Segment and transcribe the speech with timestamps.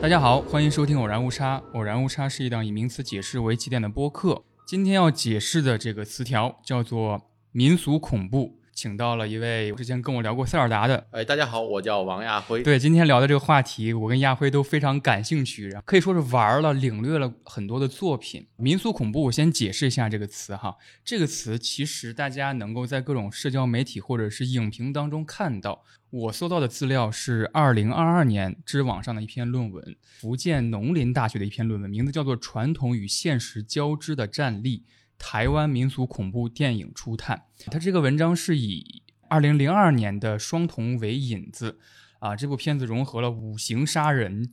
[0.00, 1.58] 大家好，欢迎收听《偶然误差》。
[1.74, 4.42] 偶然误差是一档以名词解释为起点的播客。
[4.66, 7.20] 今天要解释的这个词条叫做
[7.52, 8.57] 民俗恐怖。
[8.78, 12.62] 请到了一位之前跟我聊过塞尔达的，哎，大家好，我叫王亚辉。
[12.62, 18.46] 对，今天聊的这个话题，我跟亚辉都非常感兴趣，可以说是玩了、领略了很多的作品。
[18.54, 20.76] 民俗恐怖，我先解释一下这个词哈。
[21.04, 25.82] 这个词其实大家能够在各种社交媒体或者是影评当中看到。
[26.10, 34.84] 我搜到的资料是二零二二年知网上的一篇论文，福建农林大学的一篇论文，名字叫做《传统与现实交织的战力》。
[35.18, 41.78] 台湾民俗恐怖电影初探，它这个文章是以二零零二年的《双瞳》为引子，
[42.20, 44.50] 啊，这部片子融合了五行杀人、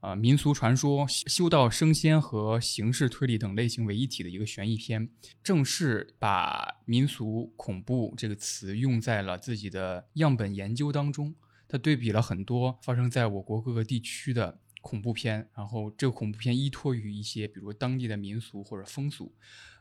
[0.00, 5.08] 啊民俗传说、修道升仙和刑事推理等类型为一体的一个悬疑片，
[5.42, 11.34] 正是把民俗恐怖这个词用在了自己的样本研究当中。
[11.68, 19.34] 他对比了很多发生在我国各个地区的恐怖片，然后这个恐怖片依托于一些，比如当地的民俗或者风俗。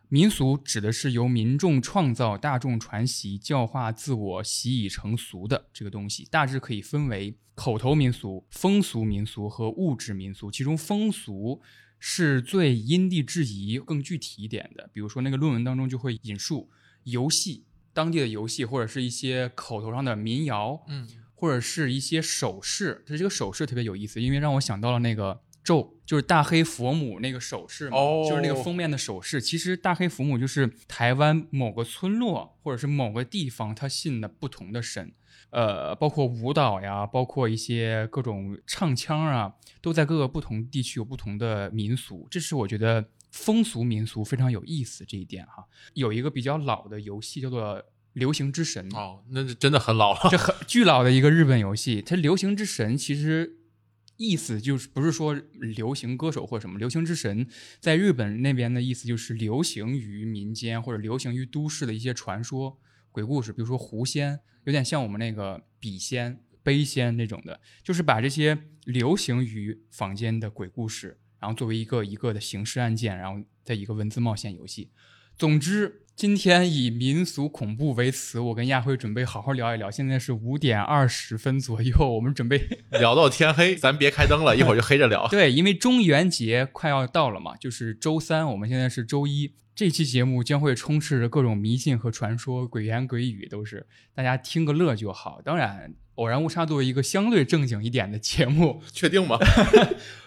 [0.09, 10.51] 民俗指的是由民众创造、大众传习、教化自我、习以成俗的这个东西，大致可以分为口头民俗、风俗民俗和物质民俗。
[10.51, 11.61] 其中风俗
[11.99, 14.89] 是最因地制宜、更具体一点的。
[14.93, 16.69] 比如说，那个论文当中就会引述
[17.03, 23.03] 游戏、当地的游戏，或者是一些口头上的民谣，嗯，或者是一些手势。
[23.07, 25.41] 它这个手势特别有意思，因为让我想到了那个。
[25.65, 27.97] 咒就是大黑佛母那个手势嘛，
[28.29, 29.41] 就是那个封面的手势。
[29.41, 35.11] 其实大黑佛母就是台湾某个村落或者是某个地方，他信的不同的神。
[35.49, 42.27] 呃，包括舞蹈呀，包括一些各种唱腔啊，都在各个不同地区有不同的民俗。
[42.29, 45.65] 这是我觉得风俗民俗非常有意思这一点哈。
[45.93, 47.77] 有一个比较老的游戏叫做
[48.13, 52.01] 《流行之神》哦，那是真的很老了，这很巨老的一个日本游戏。
[52.01, 53.57] 它《流行之神》其实。
[54.17, 57.47] 意思就是不是说流行歌手或什么流行之神，
[57.79, 62.79] 在日本那边的意思就是流行于民间或者流行于都市的一些传说、
[63.11, 74.91] 鬼故事，比如说狐仙，有点像我们那个笔仙、碑仙那种的，就是把这些流行于坊间的鬼故事，然后作为一个一个的刑事案件，然后在一个文字冒险游戏。
[75.37, 76.01] 总之。
[76.15, 79.91] 今天以民俗恐怖为词，我跟亚辉准备好好聊一聊。
[79.91, 85.27] 现在是五点二十分左右， 我们准备 聊到天黑， 咱别开灯了，一会儿就黑着聊。
[85.27, 95.41] 对，因为中元节快要到了嘛，就是周三，我们现在是周一，这期节目将会充斥着各种迷信和传说、鬼言鬼语，都是大家听个乐就好。
[95.43, 99.37] 当然，偶然误差作为一个相对正经一点的节目，确定吗？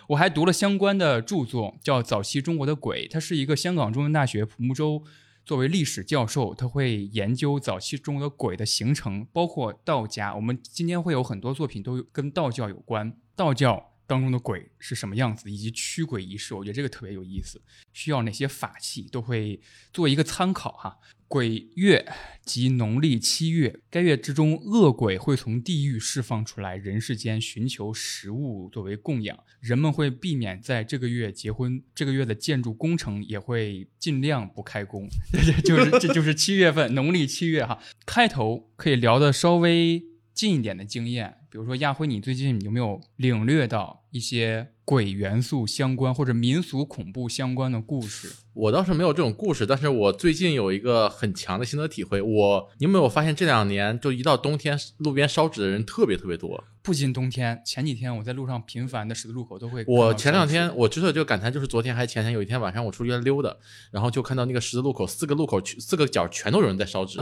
[0.09, 5.03] 我还读了相关的著作，叫《早期中国的鬼》，它是一个香港中文大学蒲木洲。
[5.49, 10.35] 作为历史教授，他会研究早期中的鬼的形成，包括道家。
[10.35, 17.61] 我们今天会有很多作品都跟道教有关，道教当中的鬼是什么样子，以及驱鬼仪式，我觉得这个特别有意思。
[17.93, 19.61] 需要哪些法器，都会
[19.93, 20.99] 做一个参考哈。
[21.29, 22.11] 鬼月
[22.43, 29.39] 即农历七月，该月之中，恶鬼会从地狱释放出来，人世间寻求食物作为供养。
[29.61, 35.07] 人们会避免在这个月结婚，这个月的建筑工程也会尽量不开工。
[35.31, 37.79] 这就是这就是七月份，农历七月哈。
[38.07, 40.03] 开头可以聊的稍微
[40.39, 41.35] 近一点的经验。
[41.51, 48.31] 比如说亚辉，你最近有没有领略到一些鬼元素相关或者民俗恐怖相关的故事？
[48.53, 52.23] 我倒是没有这种故事，但是我最近有一个很强的心得体会。
[52.23, 56.63] 我，你有没有发现这两年就一到冬天，路边烧纸的人特别特别多？
[56.83, 59.85] 不仅冬天，前几天我在路上频繁的十字路口都会。
[59.89, 63.57] 我前两天我之所以就感叹，就是昨天还前天有一天晚上我出去溜达，
[63.91, 67.19] 然后就看到那个十字路口四个路口四个角全都有人在烧纸，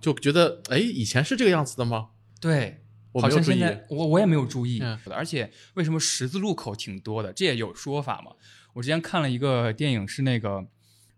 [0.00, 2.08] 就觉得哎，以前是这个样子的吗？
[2.40, 2.82] 对。
[3.18, 4.78] 好像现在我我也没有注意，
[5.10, 7.32] 而且为什么十字路口挺多的？
[7.32, 8.32] 这也有说法嘛。
[8.74, 10.66] 我之前看了一个电影，是那个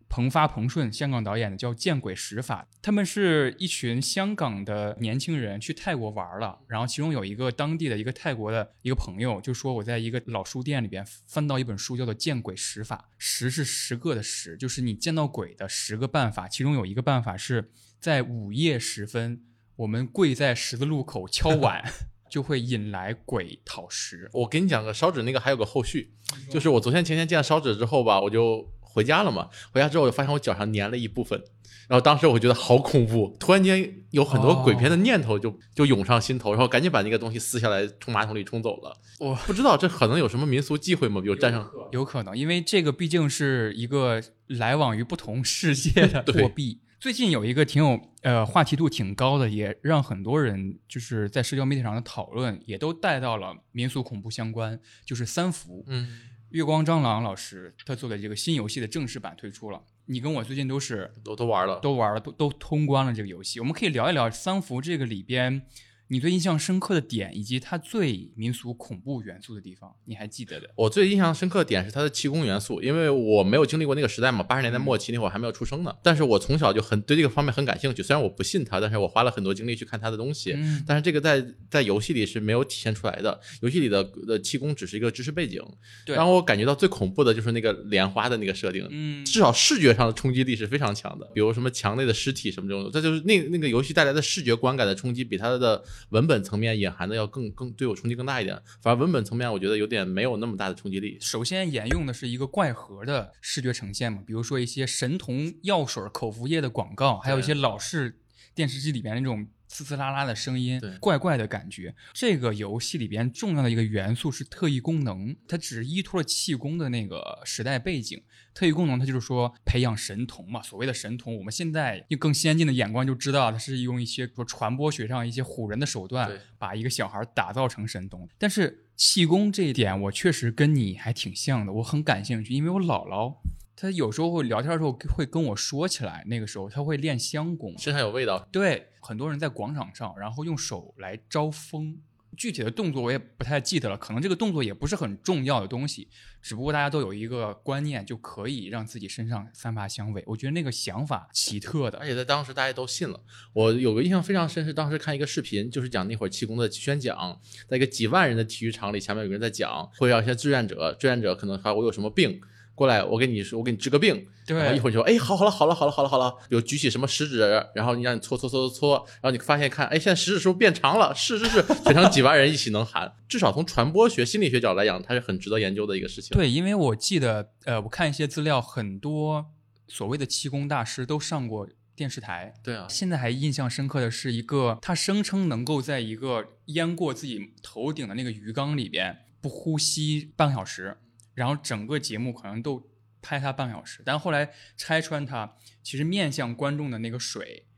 [0.08, 2.68] 彭发彭顺香港导演的，叫《见鬼十法》。
[2.80, 16.46] 他们是一群香港的年轻人去泰国玩了，然后其中有一个当地的一个泰国的一个朋友就说：“我在一个老书店里边翻到一本书，叫做《见鬼十法》，十是十个的十，就是你见到鬼的十个办法。
[16.46, 19.42] 其中有一个办法是在午夜时分。”
[19.78, 21.82] 我们跪在十字路口敲碗，
[22.30, 24.28] 就会引来鬼讨食。
[24.32, 26.12] 我给你讲个烧纸那个，还有个后续，
[26.50, 28.68] 就是我昨天前天见了烧纸之后吧，我就。
[28.90, 31.40] 回家了嘛，回家之后我就发现我脚上粘了一部分。
[31.88, 38.96] 然后当时我觉得好恐怖，突然间有很多鬼片的念头就就涌上心头，然后赶紧把那个东西撕下来冲马桶里冲走了。
[39.20, 41.20] 我不知道这可能有什么民俗忌讳吗？
[41.20, 46.80] 比如沾上，有可能，因为这个毕竟是一个来往于不同世界的 货币。
[47.00, 55.84] 最近有一个挺有呃话题度挺高的，也让很多人就是在社交媒体上的讨论也都带到了民俗恐怖相关，就是三伏。
[55.86, 56.08] 嗯，
[56.50, 59.80] 月光蟑螂老师他做的这个新游戏的正式版推出了。
[60.06, 63.60] 你跟我最近都是都都玩了，都玩了，都都通关了这个游戏。
[63.60, 65.62] 我们可以聊一聊三伏这个里边。
[66.08, 70.68] 你最印象深刻的点，以及它最民俗恐怖元素的地方，你还记得的？
[70.74, 75.94] 我最印象深刻的点是它的气功元素，因为我没有经历过那个时代嘛，八十年代末期那会儿还没有出生呢。
[76.02, 80.52] 但是我从小就很对这个方面很感兴趣，虽然我不信它，但是我花了很多精力去看它的东西。
[80.52, 85.62] 嗯，但是这个在在游戏里是没有体现出来的，游戏里的的气功只是一个知识背景。
[86.06, 96.68] 对，让我感觉到最恐怖的就是那个莲花的那个设定，嗯，至少视觉上的冲击力是非常强的，比如什么墙内的尸体什么这种，这就是那那个游戏带来的视觉观感的冲击，比它的文本层面。
[96.78, 101.18] 隐含的要更更对我冲击更大一点，反而文本层面我觉得有点没有那么大的冲击力。
[101.20, 108.20] 首先沿用的是一个怪盒的视觉呈现嘛，比如说一些神童药水、口服液的广告，还有一些老式
[108.54, 109.48] 电视机里边那种。
[109.70, 111.94] 呲呲啦啦的声音，怪怪的感觉。
[112.12, 118.22] 这个游戏里边重要的一个元素是特异功能，它只是依托了气功的那个时代背景。
[118.54, 120.60] 特异功能，它就是说培养神童嘛。
[120.62, 128.28] 所谓的神童，我们现在用更先进的眼光就知道，它是用一些说传播学上一些唬人的手段，把一个小孩打造成神童。
[128.38, 133.36] 但是气功这一点，我确实跟你还挺像的，我很感兴趣，因为我姥姥。
[133.80, 138.48] 他有时候会聊天的时候会跟我说起来，那个时候他会练香功，身上有味道。
[138.50, 141.96] 对，很多人在广场上，然后用手来招风，
[142.36, 146.08] 具体的动作我也不太记得了，可能这个动作也不是很重要的东西，
[146.42, 150.24] 只不过大家都有一个观念，就可以让自己身上散发香味。
[150.26, 153.20] 我觉得那个想法奇特的，而且在当时大家都信了。
[153.52, 162.40] 我有个印象非常深是当时看一个视频，就是讲那会儿气功的宣讲，在一个几万人的体育场里，前面有个人在讲，会让一些志愿者，志愿者可能还我有什么病。
[162.78, 164.24] 过来，我给你说，我给你治个病。
[164.46, 166.32] 对，一会儿就说，哎，好，好了，好了，好了，好了，好了。
[166.48, 167.40] 有举起什么食指，
[167.74, 171.12] 然后你让你搓搓搓搓搓，然后你发现看，哎，现在食指是不是变长了？
[171.14, 173.12] 是是是，全场几万人一起能喊。
[173.28, 176.36] 至少从传播学、心理学角度来讲，它是很值得研究的一个事情。
[176.36, 179.46] 对，因为我记得，呃，我看一些资料，很多
[179.88, 182.54] 所谓的气功大师都上过电视台。
[182.62, 190.96] 对啊，现在还印象深刻的是一个，他声称能够在一个淹过自己头顶的那个鱼缸里边不呼吸半个小时。
[191.38, 192.90] 然后整个节目可能都
[193.22, 195.54] 拍他半小时，但后来拆穿他，
[195.84, 197.68] 其实面向观众的那个水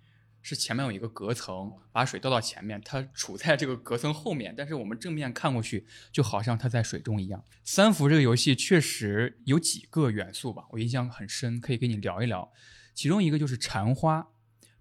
[0.41, 7.45] 是前面有一个隔层，把水倒到前面，他处在这个隔层后面，但是我们正面看过去，就好像他在水中一样。
[7.63, 12.51] 三伏这个游戏确实有几个元素吧，我印象很深，可以跟你聊一聊。
[12.95, 14.29] 其中一个就是蝉花，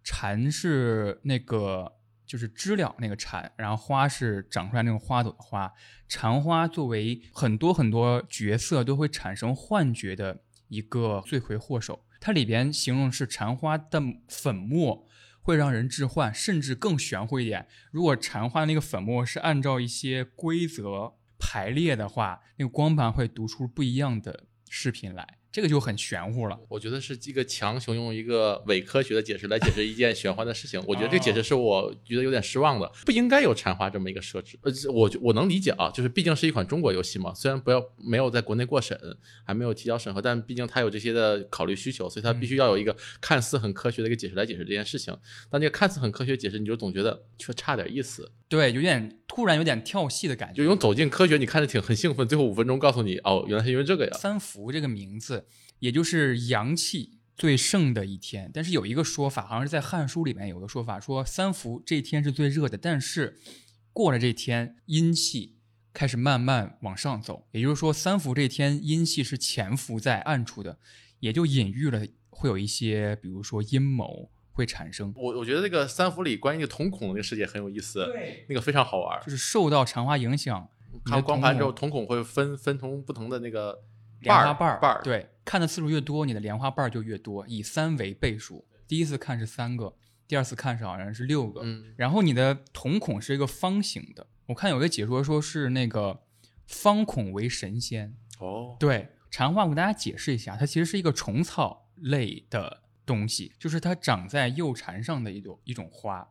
[0.02, 1.99] 蝉是那个。
[2.30, 5.74] 就是知了那个蝉，然后花是长出来那种花朵的花。
[6.08, 15.08] 蝉花作为很多很多角色都会产生幻觉的一个罪魁祸首，它里边形容是蝉花的粉末
[15.42, 25.39] 会让人致幻，甚至更玄乎一点，如果蝉花那个粉末是按照一些规则排列的话，那个光盘会读出不一样的视频来。
[25.52, 30.80] 这个就很玄乎了，我觉得是一个强行用一个伪科学的解释来解释一件玄幻的事情。
[30.88, 34.60] 我觉得这个解释是我觉得有点失望的，不应该有禅花这么一个设置。
[34.62, 38.96] 呃，我我能理解啊，就是毕竟是一款中国游戏嘛，虽然不要没有在国内过审，
[39.44, 45.18] 还没有提交审核，但毕竟它有这些的考虑需求，所以它必须要有一个看似很科学的一个解释来解释这件事情。
[45.50, 48.32] 但这个看似很科学解释，你就总觉得却差点意思。
[48.50, 50.56] 对，有点突然有点跳戏的感觉。
[50.56, 54.18] 就用走进科学，你看着挺很兴奋，最后五分钟告诉你，哦，原来是因为这个呀。
[54.18, 55.46] 三伏这个名字。
[55.80, 63.40] 也就是阳气最盛的一天，但是有一个说法，好像是在《汉书》里面有个说法，说三伏这一天是最热的，但是
[63.94, 65.56] 过了这天，阴气
[65.94, 70.80] 开始慢慢往上走，也就是说三伏这天阴气是潜伏在暗处的，
[71.22, 74.30] 也就隐喻了会有一些，比如说阴谋
[74.60, 75.14] 会产生。
[75.16, 80.68] 我我觉得那个三伏里关于那个瞳孔那个世界很有意思，对，那个非常好玩，就是受到长花影响，
[81.06, 83.84] 看光盘之后瞳孔会分分成不同的那个。
[84.22, 88.68] 莲花瓣儿，瓣儿，对，看的次数越多，你的莲花瓣儿就越多，以三为倍数。
[88.86, 89.96] 第一次看是三个，
[90.28, 91.62] 第二次看是好像是六个。
[91.64, 94.28] 嗯，然后你的瞳孔是一个方形的。
[94.48, 96.20] 我看有个解说说是那个
[96.68, 98.14] 方孔为神仙。
[98.40, 106.28] 哦，对，禅话我给大家解释一下，它其实是一个虫草类的东西，就是它长在幼蝉上的一朵一种花。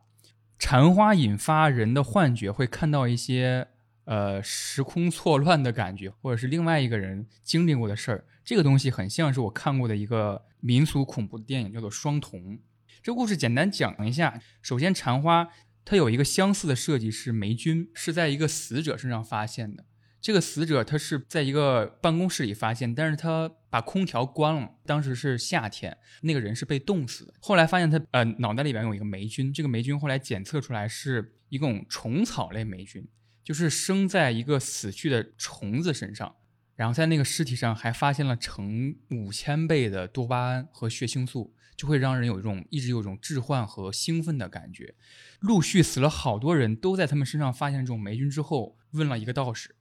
[0.57, 3.67] 蝉花引发人的幻觉，会看到一些。
[4.05, 8.25] 呃时空错乱的感觉，或者是另外一个人经历过的事儿。
[8.43, 12.57] 这个东西很像是我看过的一个民俗恐怖的电影，叫做《双瞳》。
[13.03, 15.49] 这故事简单讲一下，首先蝉花
[15.85, 19.85] 它有一个相似的设计，是霉菌是在一个死者身上发现的。
[20.19, 24.69] 这个死者他是在一个办公室里发现，但是他把空调关了。
[24.85, 27.33] 当时是夏天，那个人是被冻死的。
[27.39, 33.07] 后来发现他呃脑袋里边有一个霉菌，这个霉菌后来检测出来是一种虫草类霉菌，
[33.43, 36.35] 就是生在一个死去的虫子身上。
[36.75, 44.95] 然后在那个尸体上还发现了成五千倍的多巴胺和血清素，就会让人有一种一直有一种置换和兴奋的感觉。
[45.41, 49.75] 陆续死了好多人都在他们身上发现这种霉菌之后，问了一个道士。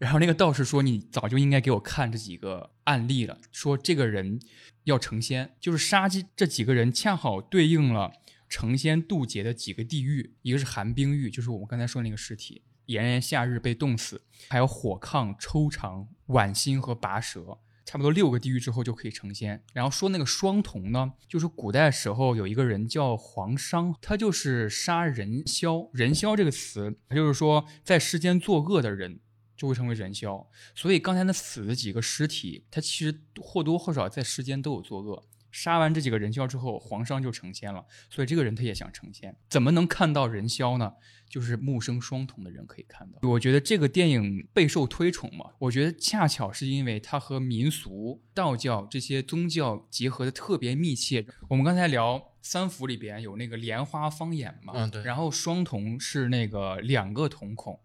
[0.00, 3.38] 然后那个道士说：“你早就应该给我看这几个案例了。
[3.52, 4.40] 说这个人
[4.84, 8.10] 要成仙，就是杀鸡这几个人恰好对应了
[8.48, 14.16] 成仙渡劫的几个地狱，一个是寒冰狱，就是我们刚才说那个尸体，炎炎夏日被冻死；
[14.48, 19.62] 还有火炕、抽肠、剜心和拔舌，差不多六个地狱之后就可以成仙。
[19.74, 25.90] 然后说那个双瞳呢，就是古代时候有一个人叫黄商，他就是杀人枭。
[25.92, 29.20] 人枭这个词，他就是说在世间作恶的人。”
[29.60, 35.26] 就会成为人枭，所以刚才那死的几个尸体，他其实或多或少在世间都有作恶。
[35.52, 39.36] 杀完这几个人枭之后，皇上就成仙了，所以这个人他也想成仙。
[39.50, 40.94] 怎么能看到人枭呢？
[41.28, 43.18] 就是目生双瞳的人可以看到。
[43.28, 51.26] 我觉得这个电影备受推崇嘛，我觉得恰巧是因为它和民俗、道教这些宗教结合的特别密切。
[51.50, 57.78] 我们刚才聊三伏里边有那个莲花方眼嘛，嗯对，然后双瞳是那个两个瞳孔。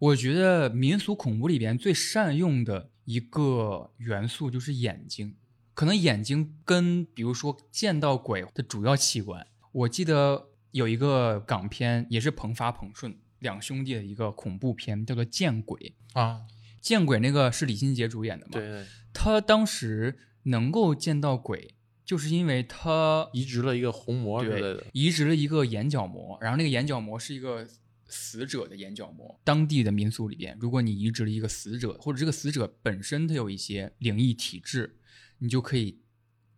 [0.00, 5.36] 我觉得民俗恐怖里边最善用的一个元素就是眼睛，
[5.74, 9.46] 可能眼睛跟比如说见到鬼的主要器官。
[9.72, 16.46] 我记得有一个港片，也是彭发彭顺两兄弟的一个恐怖片，叫做《见鬼》啊，
[16.80, 18.52] 《见鬼》那个是李心洁主演的嘛？
[18.52, 21.74] 对，他当时能够见到鬼，
[22.06, 27.68] 就是因为他移植了一个虹膜之类对的，移植了一个眼角膜，然后那个眼角膜是一个。
[28.10, 34.96] 死者的眼角膜，当地的民俗里边，如果你移植了一个死者，或者这个死者本身他有一些灵异体质，
[35.38, 36.00] 你就可以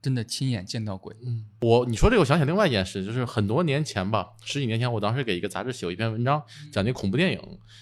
[0.00, 1.14] 真的亲眼见到鬼。
[1.24, 6.42] 嗯，我你说这个，我想起另外一件事，就是很多年前吧，十几年前，我当时给一个杂志写过一篇文章，
[6.72, 7.38] 讲那恐怖电影，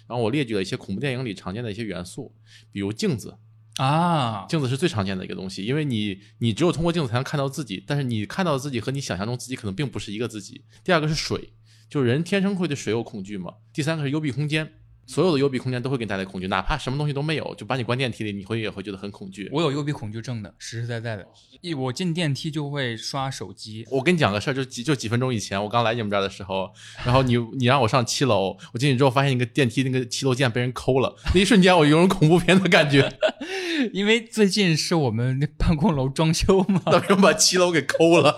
[0.09, 2.35] 然后我列举了一些恐怖电影里常见的一些元素，
[2.73, 3.39] 比如镜子
[3.77, 10.65] 啊，镜子是最常见的一个东西，因为你你只有通过镜子才能看到自己，但是你看到自己和你想象中自己可能并不是一个自己。
[10.83, 11.53] 第二个是水。
[11.91, 13.53] 就是人天生会对水有恐惧嘛。
[13.75, 14.71] 第三个是幽闭空间，
[15.07, 19.49] 所有的幽闭空间都会给你带来恐惧，哪怕什么东西都没有，就把你关电梯里，你会也会觉得很恐惧。
[19.51, 21.27] 我有幽闭恐惧症的，实实在在的。
[21.61, 23.85] 一我进电梯就会刷手机。
[23.91, 26.71] 我跟你讲个事儿，就几就几分钟以前，我刚来你们这儿的时候，
[27.05, 33.13] 然后你你让我上七楼，我进去之后发现那个电梯那个七楼键被人抠了，那一瞬间我有种恐怖片的感觉。
[33.93, 38.37] 因为最近是我们那办公楼装修嘛，为什么把七楼给抠了？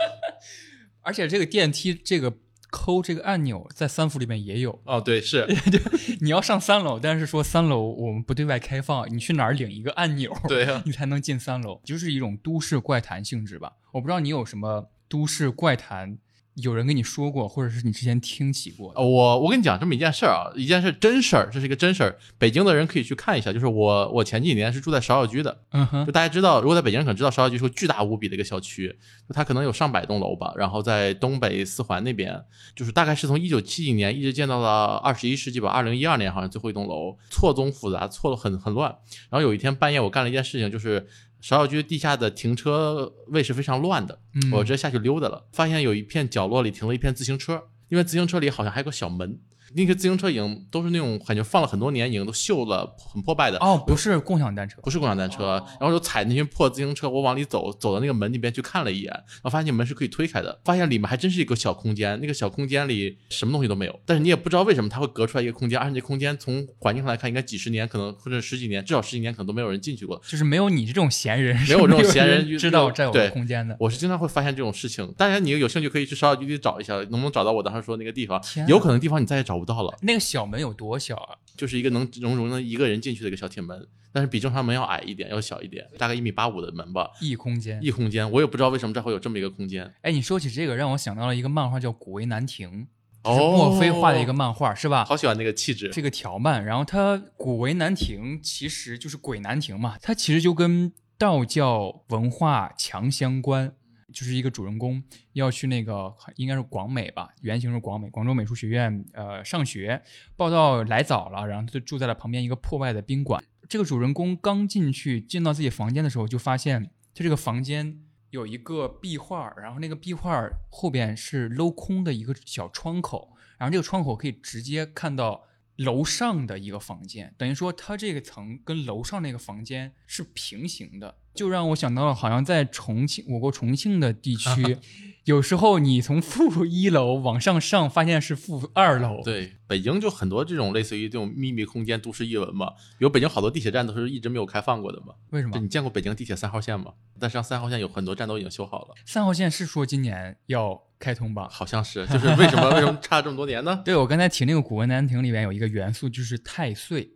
[1.03, 2.39] 而且这个电梯这个。
[2.73, 5.47] 抠这个按钮在三伏里面也有哦，对，是，
[6.23, 13.75] 你要上三楼，但是说三楼我们不对外开放，你去哪儿领一个按钮， 对，你才能进三楼，就是一种都市怪谈性质吧。
[13.93, 16.17] 我不知道你有什么都市怪谈。
[16.55, 18.93] 有人跟你说过，或者是你之前听起过？
[18.97, 22.19] 我我跟你讲这么一件事儿啊，一件事真事儿，这是一个真事儿。
[22.37, 28.89] 北京的人可以去看一下，就是我我前几年是住在芍药居的，嗯哼，就大家知道，如果在北京人可能知道芍药居是个巨大无比的一个小区，
[29.27, 30.53] 就它可能有上百栋楼吧。
[30.57, 32.39] 然后在东北四环那边，
[32.77, 38.91] 就是大概是从一九七几年一直建到了二十一世纪吧，二零一二年好像最后一栋楼，错综复杂，错的很很乱。
[39.31, 41.09] 然后有一天半夜，我干了一件事情，就是。
[41.43, 44.21] 芍药居地下的停车位是非常乱的，
[44.53, 49.41] 我直接下去溜达了，发现有一片角落里停了一片自行车，因为自行车里好像还有个小门。
[49.75, 53.59] 那些自行车已经都是那种感觉放了很多年，已经都锈了，很破败的。
[53.59, 55.63] 哦，不是共享单车，不是共享单车。
[55.81, 62.19] 然后就踩那些破自行车，我往里走，走到那个门那边去看了一眼，然后发现门是可以推开的，发现里面还真是一个小空间。
[62.21, 70.21] 那个小空间里什么东西都没有，但是你也不知道为什么它会隔出来一个空间，而且那空间从环境上来看，应该几十年，可能或者十几年，至少十几年可能都没有人进去过。
[70.29, 73.77] 就是没有你这种闲人，没有这种闲人知道这有空间的。
[73.81, 75.13] 我是经常会发现这种事情。
[75.17, 78.43] 当然你有兴趣可以去芍药居里找一下，能不能找到我当时说那个地方？
[78.69, 79.99] 有可能地方你再也找不到了。
[80.03, 80.43] 那个小。
[80.53, 81.37] 门有多小啊？
[81.57, 87.11] 就是一个能容容一个人进去的一个小铁门，但是比正常门要矮一点，要小一点，大概一米八五的门吧。
[87.21, 89.95] 异空间，异空间，我也不知道为什么这会有这么一个空间。
[90.03, 92.87] 哎，你说起这个，让我想到了一个漫画，叫《古为难亭》，
[93.35, 95.07] 是墨菲画的一个漫画，是吧？
[95.07, 96.63] 好喜欢那个气质，这个条漫。
[96.63, 103.75] 然后它《古为难亭》其实就是鬼难亭嘛，它其实就跟道教文化强相关。
[104.13, 105.03] 就是一个主人公
[105.33, 110.03] 要去那个应该是广美吧，原型是广美，广州美术学院呃上学，
[110.37, 113.43] 报道来早了，然后他就住在了旁边一个破败的宾馆。
[113.69, 117.99] 这个主人公刚进去进到自己房间的时候，就发现他这个房间
[118.31, 125.45] 有一个壁画，然后那个壁画后边是镂空的一个小窗口，然后这个窗口可以直接看到。
[125.77, 134.79] 楼上的一个房间，等于说它这个层跟楼上那个房间是平行的，就让我想到了，好像在重庆，我国重庆的地区，
[135.25, 139.23] 有时候你从负一楼往上上，发现是负二楼。
[139.25, 145.15] 对，北京就很多这种类似于这种秘密空间都市异闻嘛，比如北京好多地铁站都是一直没有开放过的嘛。
[145.31, 145.59] 为什么？
[145.59, 146.93] 你见过北京地铁三号线吗？
[147.19, 148.95] 但实际上三号线有很多站都已经修好了。
[149.07, 150.83] 三号线是说今年要。
[151.03, 153.83] 开通吧，好像是，就是为什么为什么差这么多年呢？
[153.85, 157.11] 对我刚才提那个《古文难亭》里面有一个元素，就是太岁，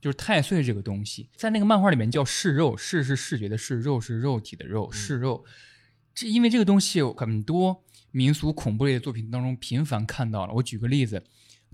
[0.00, 5.44] 就是太岁这个东西，在那个漫画里面叫视肉，视是视觉的视，肉是肉体的肉，视肉。
[6.14, 10.54] 这因为这个东西很多民俗恐怖类的作品当中频繁看到了。
[10.54, 11.20] 我举个例子，《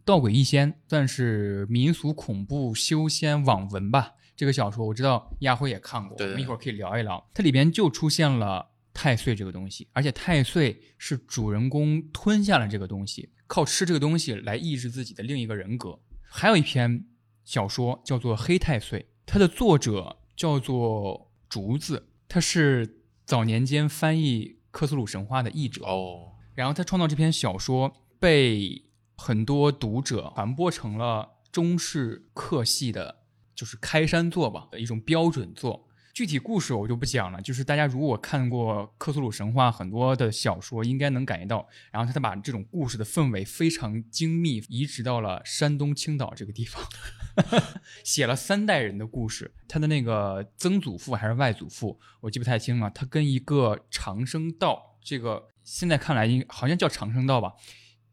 [0.05, 4.15] 道鬼异仙》算是民俗恐怖修仙网文吧。
[4.37, 7.25] 这个小说我知道亚辉也看过，我们一会儿可以聊一聊。
[7.33, 8.74] 它里边就出现了。
[8.95, 16.01] 太岁这个东西，而且太岁是主人公吞下了这个东西，靠吃这个东西来抑制自己的另一个人格。
[16.23, 17.05] 还有一篇
[17.45, 26.33] 小说叫做《黑太岁》，它的作者叫做竹子，他是早年间翻译克苏鲁神话的译者哦。
[26.55, 28.85] 然后他创造这篇小说，被
[29.17, 33.23] 很多读者传播成了中式客系的，
[33.55, 35.84] 就是开山作吧的一种标准作。
[36.15, 41.69] 具体故事我就不讲了，就是大家如果看过克苏鲁神话很多的小说，应该能感觉到。
[41.91, 46.81] 然后他把这种故事的氛围非常精密，移植到了山东青岛这个地方，
[48.05, 49.53] 写了三代人的故事。
[49.67, 52.89] 他的那个曾祖父还是外祖父，我记不太清了。
[52.91, 57.55] 他跟一个长生道，这个现在看来应好像叫长生道吧，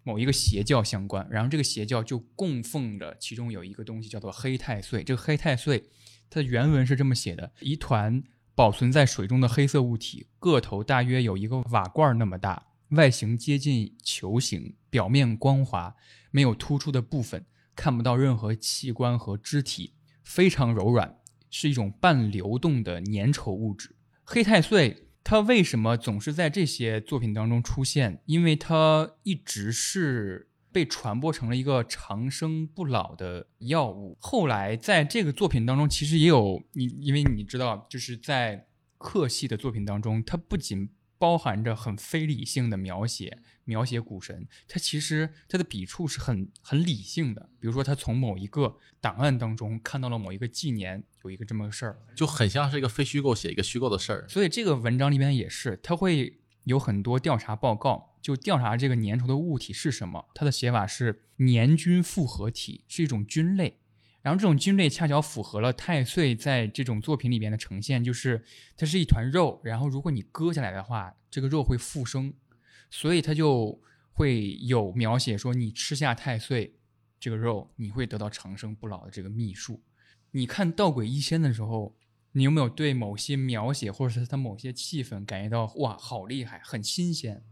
[0.01, 1.27] 某一个邪教相关。
[1.29, 5.03] 然后这个邪教就供奉着其中有一个东西叫做黑太岁。
[5.03, 5.84] 这个黑太岁。
[6.32, 8.24] 它的原文是这么写的：一团
[8.56, 15.94] 保存在水中的黑色物体，个头大约有一个瓦罐那么大，外形接近球形，表面光滑，
[16.32, 17.46] 没有突出的部分，
[17.76, 19.92] 看不到任何器官和肢体，
[20.24, 21.18] 非常柔软，
[21.50, 23.98] 是一种半流动的粘稠物质。
[24.24, 28.22] 黑太岁，它为什么总是在这些作品当中出现？
[28.25, 30.48] 因为它一直是。
[30.72, 34.18] 被传播成了一个长生不老的药物。
[34.20, 47.50] 后来在这个作品当中，其实也有你，因为你知道，就是在克系的作品当中，它不仅包含着很非理性的描写，描写古神，它其实它的笔触是很很理性的。
[47.60, 54.25] 比如说，他从某一个档案当中看到了某一个纪年有一个这么个事儿，就很像是一个非虚构写一个虚构的事儿。
[54.27, 58.10] 所以这个文章里面也是，他会有很多调查报告。
[58.22, 63.80] 就调查这个粘稠的物体是什么，它的写法是粘菌复合体，是一种菌类。
[64.22, 68.46] 然后这种菌类恰巧符合了太岁在这种作品里边的呈现，就是
[68.78, 72.32] 它是一团肉，然后如果你割下来的话，这个肉会复生，
[72.92, 76.76] 所以它就会有描写说你吃下太岁
[77.20, 79.82] 这个肉，你会得到长生不老的这个秘术。
[80.30, 81.98] 你看《道鬼异仙》的时候，
[82.33, 87.44] 你有没有对某些描写或者是它某些气氛感觉到哇，好厉害，很新鲜？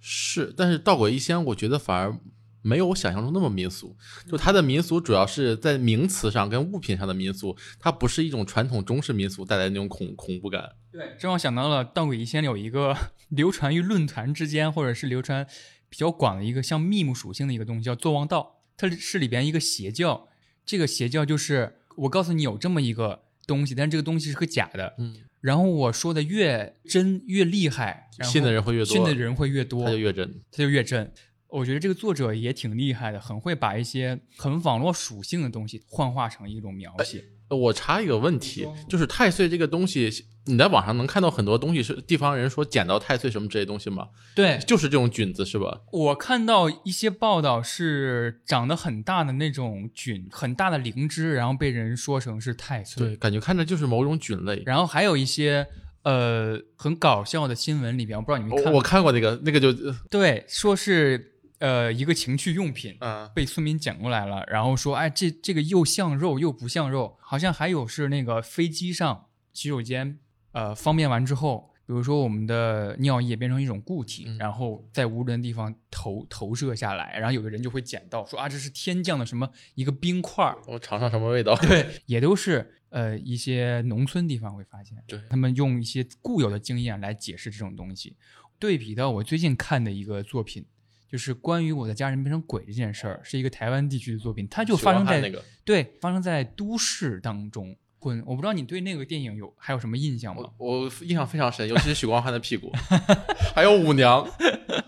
[0.00, 2.18] 是，但是《道鬼异仙》我觉得反而
[2.62, 3.96] 没有我想象中那么民俗。
[4.28, 10.72] 就它的民俗主要是在名词上跟物品上的民俗，它不是一种传统中式民俗带来的那种恐恐怖感。
[10.92, 12.96] 对，正好想到了《道鬼异仙》里有一个
[13.30, 15.46] 流传于论坛之间，或者是流传
[15.88, 18.60] 比较广的一个像秘目属性的一个东西，叫坐王道。
[18.76, 20.28] 它是里边一个邪教，
[20.64, 24.94] 这个邪教就是我告诉你有这么一个东西，但这个东西是个假的。
[24.98, 25.16] 嗯。
[25.40, 31.12] 然后我说的越真越厉害，信的人会越多，信的人会越多，他就越真，他就越真。
[31.48, 37.24] 我觉得这个作者也挺厉害的，很会把一些很网络属性的东西幻化成一种描写。
[37.48, 40.10] 我查一个问题，就是太岁这个东西，
[40.46, 44.08] 你在网上能看到很多东西是地方人说捡到太岁什么这些东西吗？
[44.34, 45.82] 对，就是这种菌子是吧？
[45.92, 53.06] 我看到一些报道是长得很大的那种菌，很大的灵芝，然后被人说成是太岁。
[53.06, 54.62] 对，感觉看着就是某种菌类。
[54.66, 55.66] 然后还有一些
[56.02, 59.72] 呃很搞笑的新闻里边，我不知道你们看，我看过那个，那个就
[60.10, 61.32] 对，说是。
[61.58, 70.18] 呃，一个情趣用品，嗯，被村民捡过来了，然后说，哎，这这个又像肉又不像肉，好像还有是那个飞机上洗手间，
[70.52, 81.56] 呃，方便完之后，比如说我们的尿液变成一种固体，然后在无人的地方投投射下来，然后有的人就会捡到，说啊，这是天降的什么一个冰块儿，我尝尝什么味道？
[81.56, 88.16] 对，也都是呃一些农村地方会发现，对他们用一些固有的经验来解释这种东西。
[88.58, 90.64] 对比到我最近看的一个作品，
[91.10, 97.76] 就是关于我的家人变成鬼这件事儿，是一个台湾地区的作品，它就发生在、那个对发生在都市当中。
[97.98, 100.42] 婚，我不知道你对那个电影有还有什么印象吗？
[100.58, 102.70] 我我印象非常深，尤其是许光汉的屁股，
[103.52, 104.24] 还有舞娘。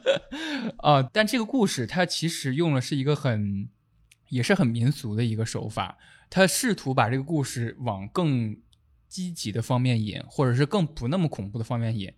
[0.79, 3.69] 啊、但这个故事它其实用的是一个很
[4.29, 5.99] 也是很民俗的一个手法，
[6.31, 8.57] 它试图把这个故事往更
[9.09, 12.13] 积极的方面引，或者是更不那么恐怖的方面引。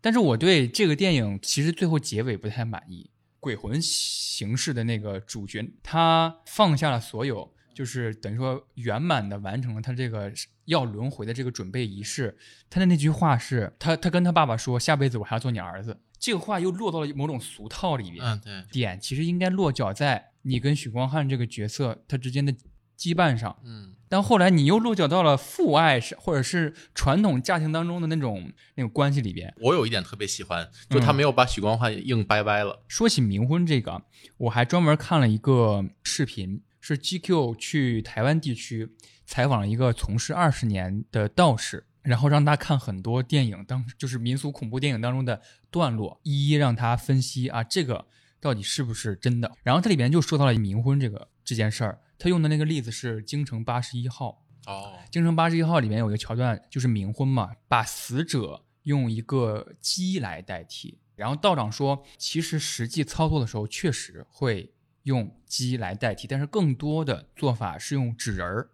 [0.00, 3.10] 但是我对这个电影其实最后结尾不太满意。
[3.46, 10.32] 鬼魂形式的那个主角，他放下了所有，就是等于说圆满的完成了他这个
[10.64, 12.36] 要轮回的这个准备仪式。
[12.68, 15.96] 他的那句话是他他跟他爸爸说，下辈子我还要做你儿子。
[16.18, 18.24] 这个话又落到了某种俗套里面。
[18.24, 22.52] 嗯，对，点其实应该落脚在你跟许光汉这个角色他之间的
[22.98, 29.52] 羁绊上，嗯，但后来你又落脚到了父爱是或者是传统家庭当中的那种那种关系里边。
[29.60, 32.84] 我有一点特别喜欢，就他没有把许光汉硬掰歪了。
[32.88, 34.02] 说起冥婚这个，
[34.38, 38.94] 我还专门看了一个视频，是 GQ 去台湾地区
[39.26, 48.06] 采访了一个从事二十年的道士，然后让他看很多电影当就是民俗恐怖电影当中的段落，一一让他分析啊这个
[48.40, 49.52] 到底是不是真的。
[49.62, 54.44] 然后这里边就说到了冥婚这个这件事儿，他用的那个例子是京城八十一号。
[54.66, 60.98] 哦，京城八十一号里面有一个桥段，就是冥婚嘛，把死者用一个鸡来代替。
[61.14, 64.74] 然后道长说，其实实际操作的时候确实会
[65.04, 68.70] 用鸡来代替，但是更多的做法是用纸人儿。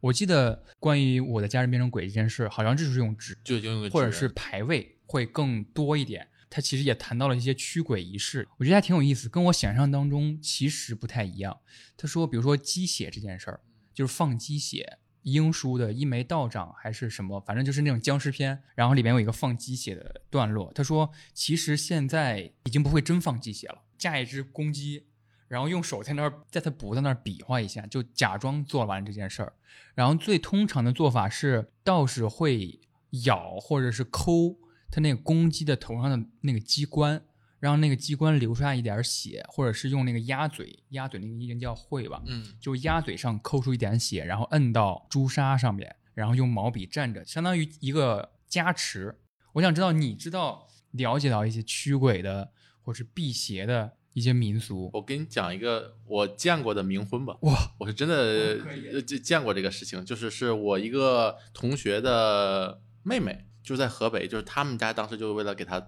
[0.00, 6.28] 我记得关于我的家人变成鬼这件事，好像就是用纸就就用个或者是牌位会更多一点。
[6.48, 11.58] 他其实也谈到了一些驱鬼仪式，我觉得还挺有意思，跟我想象当中其实不太一样。
[11.96, 13.60] 他说，比如说鸡血这件事儿，
[13.92, 20.72] 就是放鸡血，英叔的一眉道长还是什么，反正就是那种僵尸片，然后里面有一个放鸡血的段落。
[20.72, 25.06] 他说，其实现在已经不会真放鸡血了，架一只公鸡，
[25.48, 29.54] 然后用手在那儿在他脖子那儿比划一下，就假装做完这件事儿。
[29.94, 32.78] 然后最通常的做法是，道士会
[33.24, 34.56] 咬或者是抠
[34.90, 37.22] 他那个公鸡的头上的那个鸡冠，
[37.58, 49.18] 让那个鸡冠流出来一点血，或者是用那个鸭嘴，鸭嘴那个应该叫喙吧，嗯，就鸭嘴上抠出一点血，然后摁到朱砂上面，然后用毛笔蘸着，相当于一个加持。
[49.54, 54.90] 我想知道，你知道了解到一些驱鬼的或是辟邪的一些民俗？
[54.92, 57.36] 我给你讲一个我见过的冥婚吧。
[57.40, 65.84] 哇，我是真的见过这个事情，就是是我一个同学的妹妹，就是在河北，就是他们家当时就是为了给他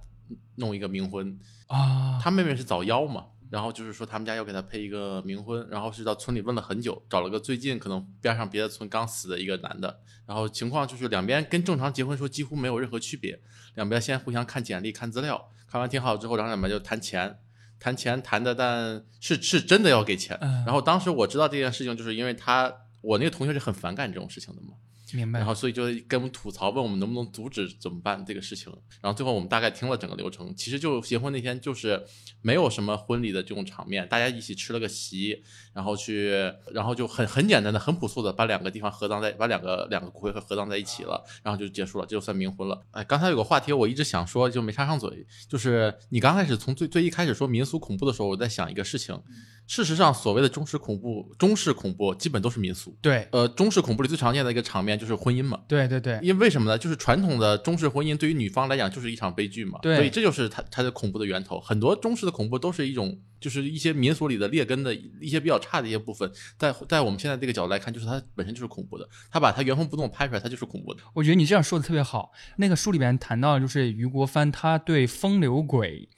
[0.57, 1.39] 弄一个冥婚，
[1.69, 13.41] 啊，他妹妹是早夭嘛，然后就是说他们家要给他配一个冥婚，然后是到村里问了很久，找了个最近可能边上别的村刚死的一个男的，然后情况就是两边跟正常结婚时候几乎没有任何区别，
[13.77, 17.39] 两边先互相看简历、看资料，看完挺好之后，然后两边就谈钱。
[17.81, 20.37] 谈钱谈的，但是是真的要给钱。
[20.41, 24.71] 嗯然后当时我知道这件事情，就是因为他我那个同学是很反感这种事情的嘛，
[25.15, 25.39] 明白。
[25.39, 28.73] 然后所以就跟我们吐槽，问我们能不能阻止怎么办这个事情。
[29.01, 32.05] 然后最后我们大概听了整个流程，其实就结婚那天就是
[32.43, 35.43] 没有什么婚礼的这种场面，大家一起吃了个席，
[35.73, 36.31] 然后去，
[36.73, 42.83] 然后就很很简单的、很朴素的把两个地方合葬在，把两个两个骨灰盒合葬在一起了，然后就结束了，这就算冥婚了。
[42.91, 49.23] 哎，刚才有个话题我一直想说，就没插上嘴，就是你刚开始从最最一开始说民俗恐怖的时候，我在想一个事情，
[49.67, 52.97] 事实上所谓的中式恐怖、中式恐怖基本都是民俗。
[53.01, 56.77] 对呃，中式恐怖里最常见的一个场面就是婚姻嘛，对对对，因为为什么呢？
[56.77, 61.61] 就是传统的中式婚姻对于女方来讲就是一场悲剧嘛，对所以这就是它它的恐怖的源头。
[61.61, 69.09] 很多中式的恐怖都是一种，就是一些民俗里的劣根的一些比较差的一些部分，在在我们现在这个角度来看，就是它本身就是恐怖的。
[69.31, 71.03] 他把它原封不动拍出来，它就是恐怖的。
[71.15, 72.33] 我觉得你这样说的特别好。
[72.57, 76.09] 那个书里边谈到，就是余国藩他对风流鬼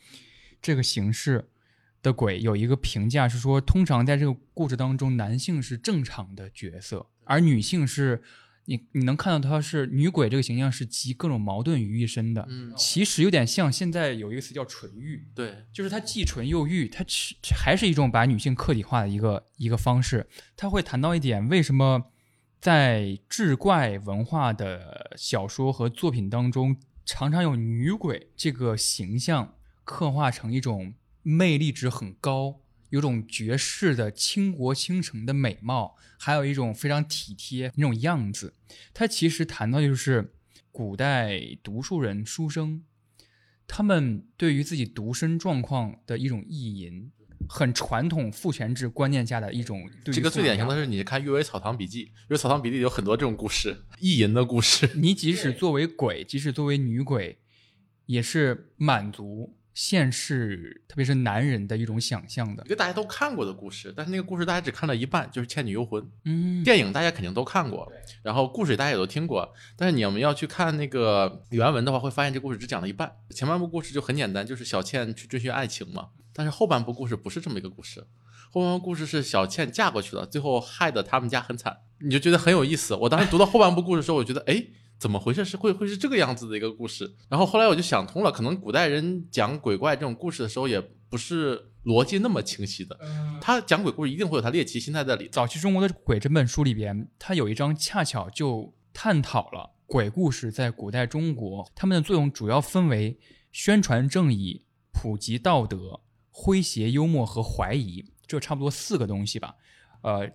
[0.62, 1.48] 这个形式
[2.02, 8.22] 的鬼有一个评价，是说通常在这个故事当中，男性是正常的角色，而女性是
[8.70, 12.46] 你你能看到她是女鬼这个形象是集各种矛盾于一身的。
[12.48, 20.28] 嗯，其实有点像现在有一个词叫纯欲，对，就是她既纯又欲，她其还是一种把女性客体化的一个一个方式。
[20.56, 22.12] 他会谈到一点，为什么
[22.60, 32.60] 在志怪文化的小说和作品当中，常常有女鬼这个形象刻画成一种魅力值很高。
[32.90, 38.54] 有种绝世的倾国倾城的美貌，还有一种非常体贴那种样子。
[38.92, 40.34] 他其实谈到就是
[40.70, 42.84] 古代读书人书生，
[43.66, 47.10] 他们对于自己独身状况的一种意淫，
[47.48, 54.90] 很传统父权制观念下的一种这个最典型的是你看《阅微草堂笔记》，《阅微草堂笔记》有很多这种故事，意淫的故事。
[54.96, 57.38] 你即使作为鬼，即使作为女鬼，
[58.06, 62.68] 也是满足现世，特别是男人的一种想象的一。
[62.68, 66.02] 个大家都看过的故事，但是那个故事大家只看了一半，就是《倩女幽魂》。
[66.24, 67.90] 嗯，电影大家肯定都看过，
[68.22, 73.10] 然后故事大家也都听过，但是你们要去看那个原文的话，会发现这故事只讲了一半。
[73.30, 78.06] 前半部故事就很简单，就是小倩去追寻爱情嘛，但是后半部故事不是这么一个故事，
[78.50, 82.94] 后半部故事是小倩嫁过去了，最后害得他们家很惨，你就觉得很有意思。
[82.94, 84.66] 我当时读到后半部故事的时候，我觉得哎。
[85.00, 85.42] 怎么回事？
[85.46, 87.10] 是会会是这个样子的一个故事？
[87.30, 92.98] 然后后来我就想通了，可能古代人讲鬼怪这种故事的时候，也不是逻辑那么清晰的。
[93.40, 95.26] 他讲鬼故事一定会有他猎奇心态在里。
[95.32, 103.18] 早期中国的《鬼》这本书里边，它有一章恰巧就探讨了鬼故事在古代中国它们的作用，主要分为
[103.50, 109.54] 宣传正义、普及道德、诙谐幽默和怀疑，这差不多四个东西吧。
[110.02, 110.30] 呃，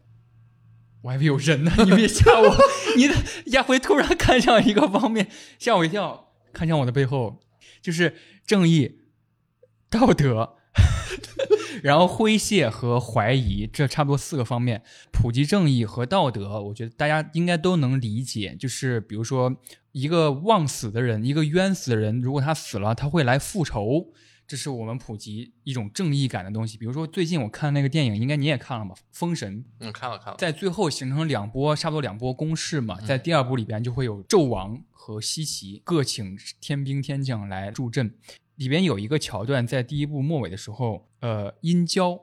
[1.05, 2.55] 我还以为有人呢， 你别吓我！
[2.97, 3.13] 你的
[3.47, 5.27] 亚辉突然看向一个方面，
[5.59, 7.39] 吓我一跳，看向我的背后，
[7.79, 8.15] 就是
[8.45, 9.01] 正义、
[9.87, 10.55] 道德。
[11.83, 14.81] 然后诙谐和怀疑，这差不多四个方面。
[15.11, 18.55] 普及正义和道德，我觉得大家应该都能理解。
[18.59, 19.55] 就是比如说，
[19.91, 24.07] 一个枉死的人，一个冤死的人，如果他死了，他会来复仇，
[24.47, 26.77] 这是我们普及一种正义感的东西。
[26.77, 29.63] 比如说，最近我看那个电影，应该你也看了吧，《封神》。
[29.79, 30.37] 嗯，看了看了。
[30.37, 32.99] 在最后形成两波，差不多两波攻势嘛。
[33.01, 38.15] 在第二部里边，就会有纣王和西岐各请天兵天将来助阵。
[38.55, 42.19] 里边有一个桥段，在第一部末尾的时候，呃，殷郊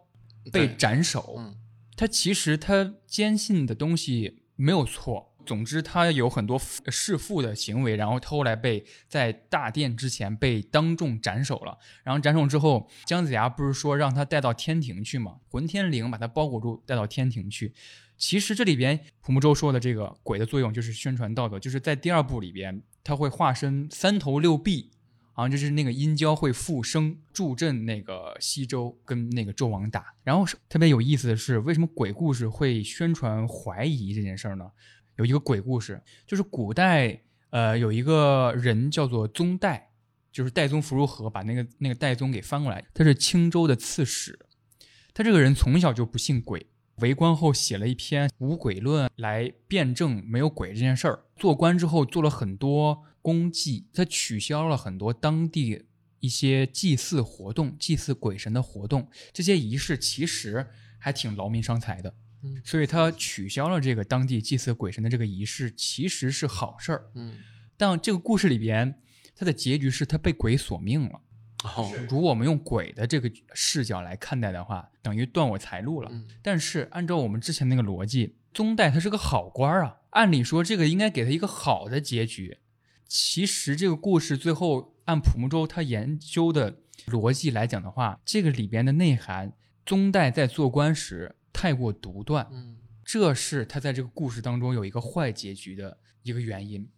[0.50, 1.34] 被斩首。
[1.38, 1.56] 嗯，
[1.96, 6.58] 他其实他坚信的东西没有错，总之他有很多
[6.90, 11.78] 弑父的行为，然后后来被在大殿之前被当众斩首了。
[12.04, 15.36] 然后斩首之后，姜子牙不是说让他带到天庭去吗？
[15.48, 17.72] 混天绫把他包裹住，带到天庭去。
[18.16, 24.90] 其实这里边普木舟说的这个鬼的作用就是宣传道德，就是在第二部里边他会化身三头六臂。
[25.34, 34.70] 好像就是那个殷郊会复生助阵那个西周跟那个纣王打，然后特别有意思的是，为什么鬼故事会宣传怀疑这件事儿呢？
[35.16, 37.20] 有一个鬼故事，就是古代
[37.50, 39.90] 呃有一个人叫做宗代，
[40.30, 44.38] 就是戴宗福如河把那个那个戴宗给翻过来，他是青州的刺史，
[45.14, 53.04] 他这个人从小就不信鬼，为官后写了一篇《无鬼论》来辩证没有鬼这件事儿，做官之后做了很多。
[53.22, 55.84] 功绩，他取消了很多当地
[56.18, 60.66] 一些祭祀活动、祭祀鬼神的活动，这些仪式其实
[60.98, 62.12] 还挺劳民伤财的。
[62.42, 67.10] 嗯，所以他取消了这个当地祭祀鬼神的这个仪式，其实是好事儿。
[67.14, 67.38] 嗯，
[67.76, 69.00] 但这个故事里边，
[69.34, 71.20] 他的结局是他被鬼索命了。
[71.64, 76.08] 哦，如果我们用鬼的这个视角来看待的话，等于断我财路了。
[76.12, 82.58] 嗯，但是按照我们之前那个逻辑，宗代他是个好官啊，按理说这个应该给他一个好的结局。
[83.06, 89.52] 其实这个故事最后按普木舟他研究的逻辑来讲的话，这个里边的内涵，
[89.86, 96.88] 宗代在做官时太过独断，嗯，这是他在这个故事当中有一个坏结局的一个原因。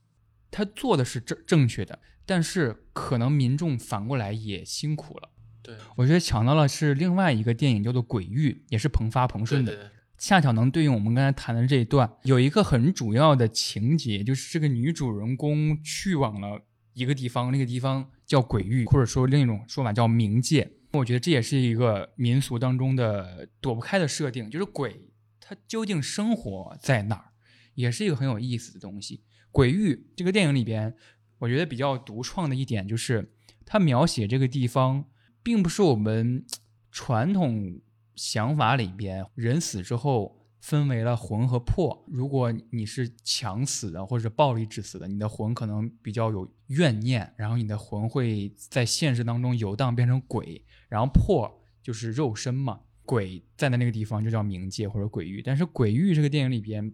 [0.51, 5.31] 他做的是正正确的，但是可能民众反过来也辛苦了。
[5.63, 9.91] 对，我觉得抢到了是另外一个电影叫做《鬼域》，也是彭发彭顺的。
[10.17, 16.63] 恰巧能对应我们刚才谈的这一段，有一个很主要的情节，就是这个女主人公去往了
[16.93, 20.71] 一个地方，那个地方叫鬼域，或者说另一种说法叫冥界。
[20.99, 27.33] 我觉得这也是一个民俗当中的躲不开的设定，就是鬼它究竟生活在哪儿，
[27.75, 29.23] 也是一个很有意思的东西。
[29.51, 30.95] 鬼域这个电影里边，
[31.39, 33.33] 我觉得比较独创的一点就是，
[33.65, 35.05] 它描写这个地方，
[35.43, 36.45] 并不是我们
[36.91, 37.81] 传统。
[38.17, 42.05] 想法里边，人死之后分为了魂和魄。
[42.07, 50.65] 如果你是强死的或者暴力致死的，你的魂可能比较有怨念，然后你的魂会在现实当中游荡，变成鬼。
[50.89, 55.43] 然后魄就是肉身嘛，鬼在的那个地方就叫冥界或者鬼域。
[55.43, 56.93] 但是鬼域这个电影里边，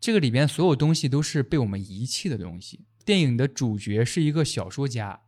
[0.00, 2.84] 这个里边所有东西都是被我们遗弃的东西。
[3.04, 5.22] 电影的主角是一个小说家。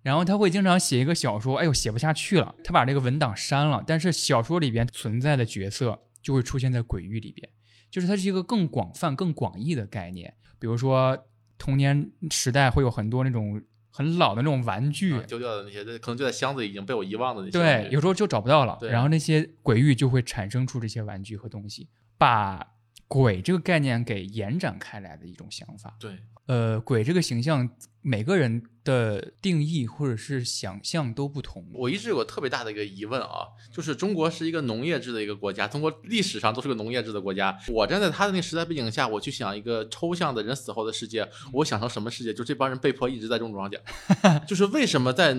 [0.00, 3.84] 然后他会经常写一个小说，哎呦写不下去了，他把这个文档删了。
[3.86, 7.50] 但是小说里边存在的角色就会出现在鬼域里边，
[7.90, 10.34] 就是它是一个更广泛、更广义的概念。
[10.58, 11.26] 比如说
[11.58, 17.52] 童年时代会有很多那种很老的那种玩具，丢掉的那些，可能就在箱子已经被我遗忘的那些。
[17.52, 18.78] 对，有时候就找不到了。
[18.82, 22.64] 然后那些鬼域就会产生出这些玩具和东西，把
[23.08, 25.96] 鬼这个概念给延展开来的一种想法。
[25.98, 26.16] 对。
[26.46, 27.68] 呃，鬼这个形象
[28.08, 31.62] 每个人的定义或者是想象都不同。
[31.74, 37.54] 我一直有个特别大的一个疑问啊，就是中国是一个农业制的一个国家，中国历史上都是个农业制的国家。
[37.68, 42.32] 我站在他的那个时代背景下，我去想一个抽象的人死后的世界，我想成什么世界？
[42.32, 43.78] 就这帮人被迫一直在种庄稼，
[44.48, 45.36] 就是为什么在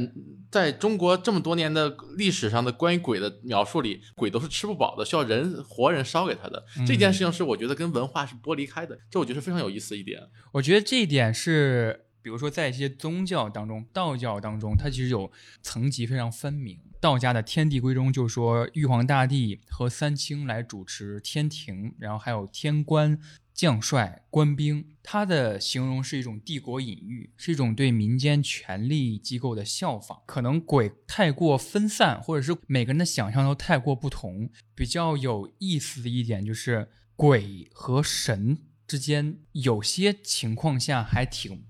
[0.52, 6.64] 在中国这么多年的历史上的关于鬼的描述里，鬼都是吃不饱的，需要人活人烧给他的。
[6.86, 10.22] 这件事情是我觉得跟文化是剥离开的，这我觉得是非常有意思一点。
[10.52, 12.06] 我觉得这一点是。
[12.30, 15.32] 比如说，在一些宗教当中，道教当中，它其实有
[15.64, 16.80] 层级非常分明。
[17.02, 23.20] 道家的天地规中就说，玉皇大帝和三清来主持天庭，然后还有天官、
[23.52, 24.86] 将帅、官兵。
[25.02, 30.20] 它的形容是一种帝国隐喻，是一种对民间权力机构的效仿。
[30.28, 34.52] 可能鬼太过分散，或者是每个人的想象都太过不同。
[34.76, 41.64] 比较有意思的一点就是，鬼和神之间有些情况下还挺。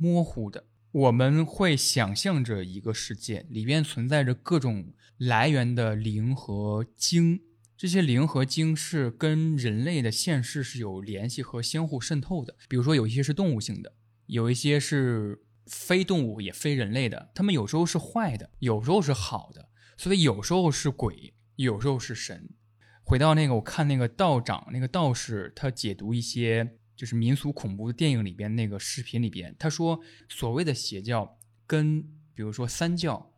[0.00, 7.42] 模糊的，我们会想象着一个世界，里边存在着各种来源的灵和精，
[7.76, 12.56] 这些灵和精是跟人类的现世是有联系和相互渗透的。
[12.66, 13.92] 比如说，有一些是动物性的，
[14.24, 22.48] 有一些是非动物也非人类的，他们有时候是坏的，有时候是好的，所以有时候是鬼，有时候是神。
[23.04, 26.78] 回到那个，我看那个道长，那个道士，他解读一些。
[27.00, 32.02] 就是民俗恐怖电影里边那个视频里边，他说所谓的邪教跟
[32.34, 33.32] 比如说三教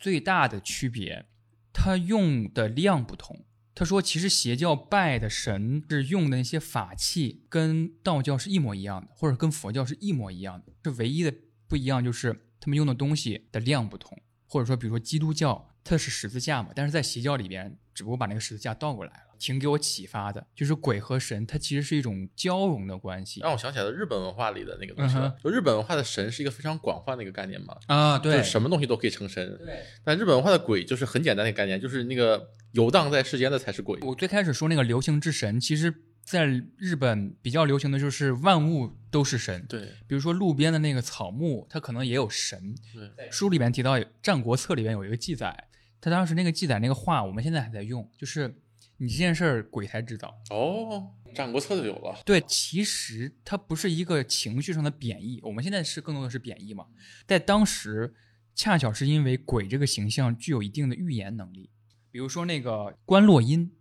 [0.00, 1.24] 最大的区别，
[1.72, 3.44] 他用的量不同。
[3.72, 10.72] 他说其实邪教拜的神是用的那些法器跟道教是一模一样的，或者跟佛教是一模一样的。
[10.82, 11.32] 这唯一的
[11.68, 19.33] 不一样就是他们用的东西的量不同，或者说比如说基督教它是十字架嘛，但是在邪教里边只不过把那个十字架倒过来了。
[19.44, 23.40] 挺给我启发的，就是鬼和神，它其实是一种交融的关系。
[23.42, 27.76] 让我想起来了日本文化里的那个东西，就日本文化的神是一个非常广泛的一个概念嘛。
[27.88, 29.54] 啊，对，什么东西都可以成神。
[29.58, 34.00] 对，但日本文化的鬼就是很简单的概念，就是那个游荡在世间的才是鬼。
[34.00, 36.46] 我最开始说那个流行之神，其实在
[36.78, 39.62] 日本比较流行的就是万物都是神。
[39.68, 42.74] 对，比如说路边的那个草木，它可能也有神。
[42.94, 45.68] 对，书里面提到《战国策》里面有一个记载，
[46.00, 48.54] 他当时那个记载那个话，我们现在还在用，就是。
[48.98, 52.16] 你这件事儿鬼才知道哦，《战国策》就有了。
[52.24, 56.86] 对，其实它不是一个情绪上的贬义，我们现在是更多的是贬义嘛。
[57.26, 58.14] 在当时，
[58.54, 61.70] 恰巧是因为鬼这个形象具有一定的预言能力。
[62.10, 63.72] 比如说那个观落阴，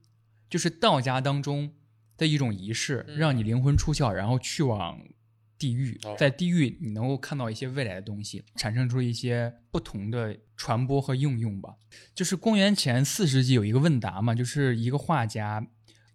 [0.50, 1.74] 就是道家当中
[2.18, 5.00] 的一种仪式，让你灵魂出窍，然后去往。
[5.64, 11.76] 地狱，在地狱你能够看到一些未来的东西，产生出一些不同的传播和应用吧。
[12.14, 15.66] 就是公元前四世纪有一个问答嘛，就是一个画家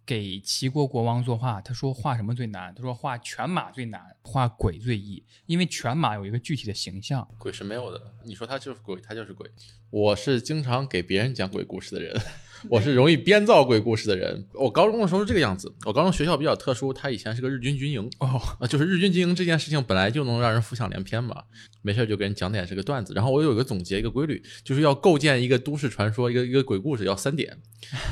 [0.05, 2.75] 给齐国国王作画，他说画什么最难？
[2.75, 8.13] 他说画犬马最难，画鬼最易，因为犬马有一个具体的形象，鬼是没有的。
[8.23, 9.49] 你说他就是鬼，他就是鬼。
[9.89, 12.15] 我是经常给别人讲鬼故事的人。
[12.69, 14.45] 我是容易编造鬼故事的人。
[14.53, 15.73] 我高中的时候是这个样子。
[15.85, 21.43] 我高中学校比较特殊，它以前是个日军军营哦，啊，就是日军军营这件事情本来就能让人浮想联翩嘛。
[21.81, 23.13] 没事就给人讲点这个段子。
[23.13, 27.57] 然后我有一个总结一个规律，就是要构建一个都市传说，一个一个鬼故事要三点。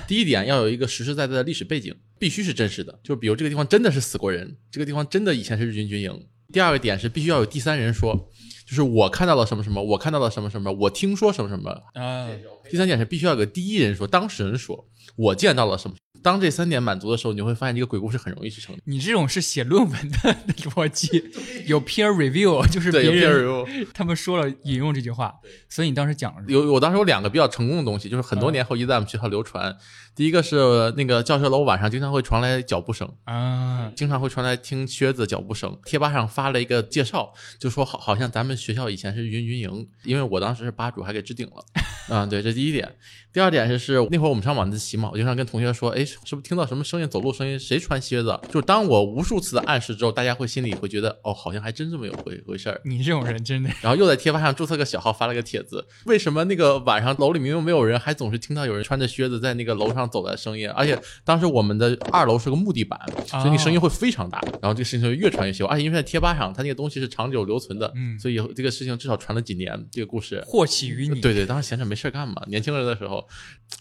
[0.08, 6.28] 第一点要有一个实实在在的历史背景，必须是真实的，就比如这个地方真的是死过人，这个地方真的以前是日军军营。
[6.52, 8.30] 第二个点是必须要有第三人说。
[8.68, 12.28] 就是我看到了什么什么，我看到了什么什么，我听说什么什么啊。
[12.70, 15.96] 第三点是必须要有个第一人说，当事人说，我见到了什么。
[16.24, 18.82] 当这三点满足的时候，你会发现这个鬼故事很容易去成立。
[18.86, 20.36] 你这种是写论文的
[20.72, 21.24] 逻辑，
[21.68, 23.48] 有 peer review， 就是别人
[23.94, 25.36] 他们说了引用这句话，
[25.70, 29.78] 所以你当时讲了有，我当时有两个比较成功的东西，就是很多年后一直在我们学校流传。
[30.16, 35.78] 第一个是那个教学楼晚上经常会传来脚步声啊，经常会传来听靴子脚步声。
[35.86, 41.64] 贴吧上发了一个介绍，就说好好像咱们学校以前是云运营，因为我当时是吧主，还给置顶了。
[42.10, 42.94] 嗯，对，这第一点。
[43.38, 48.36] 第二点是是那会儿我们上晚自习嘛，我经常跟同学说，哎，是不是听到什么声音，走路声音，谁穿靴子？
[48.52, 52.82] 就当我无数次的暗示之后，大家会心里会觉得，哦，好像还真这么有回回事儿。
[52.84, 53.70] 你这种人真的。
[53.80, 60.68] 然后又在贴吧上注册个小号，发了个帖子，为什么那个晚上楼里明明没有人，还总是听到有人穿着靴子在那个楼上走的声音？
[60.72, 64.42] 而且当时我们的二楼是个木地板，所以那声音会非常大。
[64.60, 69.88] 然后这个事情就越传越凶，而且因为在贴吧上，它那个东西是长久留存的，嗯，所以这个事情至少传了几年。
[69.92, 71.22] 这个故事祸起于你。
[71.22, 72.42] 对对，当时闲着没事干嘛？
[72.48, 73.27] 年轻人的时候，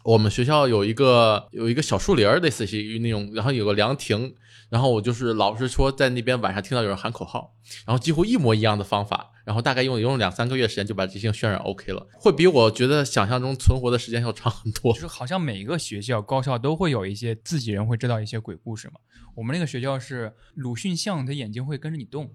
[0.03, 4.35] 我们学校有一个有一个小树林儿，类似于那种，然后有个凉亭，
[4.69, 7.55] 然后我就是老是说在那边晚上听到有人喊口号，
[7.87, 14.93] 然后几乎一模一样的方法，然后大概用用了两三个月时间就把这些渲染 OK 了，会比我觉得想象中存活的时间要长很多。
[14.93, 18.95] 就是好像每一个学校高校都会有一些自己人会知道一些鬼故事嘛。
[19.35, 22.33] 我们那个学校是鲁迅像，他眼睛会跟着你动。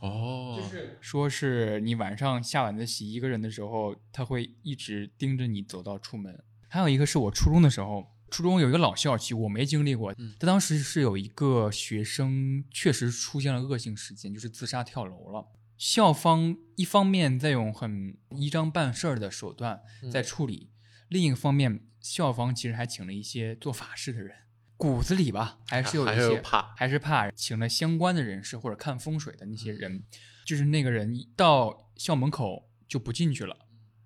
[0.00, 6.42] 哦，就是说是你晚上下晚自习一个人的时候，他会一直盯着你走到出门。
[6.72, 10.10] 还有一个是我初中的时候，初中有一个老校区，我没经历过。
[10.16, 15.52] 嗯他当时是有一个学生确实出现了恶性事件，就是自杀跳楼了。
[15.76, 20.70] 校方一方面在用很依章办事儿的手段在处理，
[21.08, 24.34] 另一个方面，校方其实还请了一些做法事的人，
[24.78, 30.04] 骨子里吧还是有一些怕还是怕请了相关的人士或者看风水的那些人，
[30.46, 33.58] 就是那个人一到校门口就不进去了，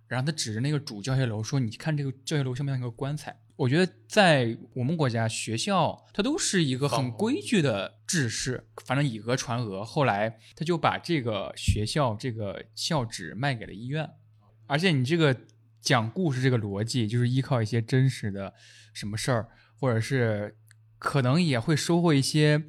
[0.08, 9.82] 然后他指着那个主教学楼说：“你看这个教学楼像不像一个棺材？”我觉得在我们国家学校，它都是一个很规矩的制式，反正以讹传讹。
[9.82, 14.10] 后来他就把这个学校这个校址卖给了医院，
[14.66, 15.34] 而且你这个
[15.80, 18.52] 讲故事这个逻辑，就是依靠一些真实的
[18.92, 19.48] 什么事儿，
[19.80, 20.54] 或者是
[20.98, 22.62] 可能也会收获一些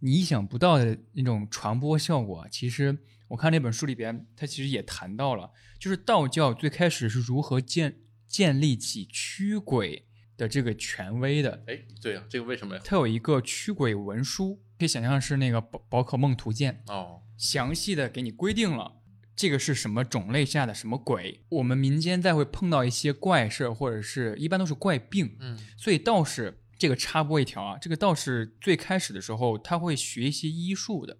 [0.00, 2.46] 你意想不到的那种传播效果。
[2.50, 2.98] 其实
[3.28, 10.06] 我看那本书里边，它其实也谈到了，就是道教最开始是如何建建立起驱鬼
[10.36, 11.64] 的这个权威的。
[11.66, 12.82] 哎，对啊、这个为什么呀？
[12.84, 19.00] 它有一个驱鬼文书，可以想象是那个宝宝可梦图鉴，哦，详细的给你规定了
[19.34, 21.44] 这个是什么种类下的什么鬼。
[21.48, 31.14] 我们民间再会碰到一些怪事儿，或者是一般都是怪病，嗯，所以道士这个插播一条啊，这个道士最开始的时候他会学一些医术的，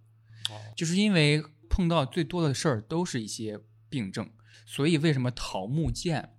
[0.50, 1.42] 哦，就是因为
[1.76, 3.60] 碰到最多的事儿都是一些
[3.90, 4.30] 病症，
[4.64, 6.30] 所以为什么桃木剑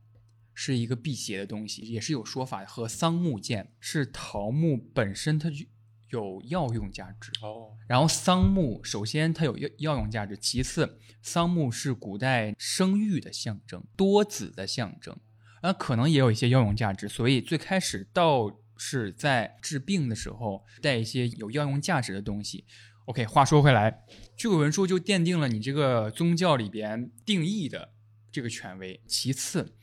[0.52, 2.66] 是一个辟邪的东西，也是有说法的。
[2.66, 5.64] 和桑木剑是桃木本身它就
[6.10, 15.16] 有药用价值，哦，然后桑木首先它有药药用价值，其次桑木是古代生育的象征，多子的象征，
[15.62, 22.66] 那，可能也有一些药用价值，所以最开始道士在治病的时候带一些有药用价值的东西。
[23.08, 24.04] OK，话说回来，
[24.36, 27.94] 驱鬼文书就奠定了你这个宗教里边定义的
[28.30, 29.02] 这个权威。
[29.08, 29.78] 其次，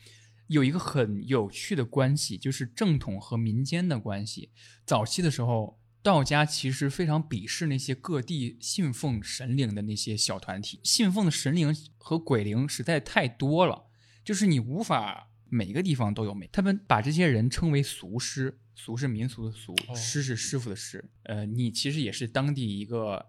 [0.48, 4.50] 有一个很有趣的关系，就是正统和民间的关系。
[4.84, 13.86] 早期的时候，道家其实非常鄙视那些各地信奉神灵的那些小团体，信奉的神灵和鬼灵实在太多了，
[14.22, 16.46] 就是你无法每个地方都有每。
[16.48, 21.04] 他们把这些人称为俗师，俗是民俗的俗，哦师是师傅的师。
[21.24, 23.26] 呃，你其实也是当地一个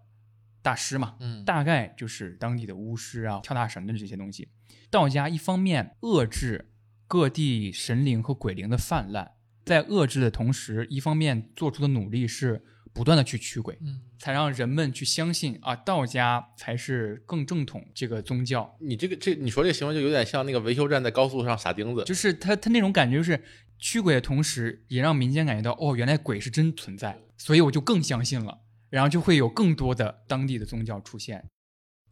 [0.62, 4.48] 大师嘛，嗯，大概就是当地的巫师啊、跳大神的这些东西。
[4.90, 6.70] 道家一方面遏制
[7.06, 9.32] 各地神灵和鬼灵的泛滥，
[9.64, 18.76] 在遏制的同时，一方面做出的努力是不断的去驱鬼，嗯，才让人们去相信啊，道家才是更正统这个宗教。
[18.80, 23.40] 你这个这你说这个行为就有点像那个维修站在高速上撒钉子，就是他他那种感觉，就是
[23.78, 28.60] 驱鬼的同时，也让民间感觉到哦，原来鬼是真存在，所以我就更相信了，
[28.90, 31.44] 然后就会有更多的当地的宗教出现。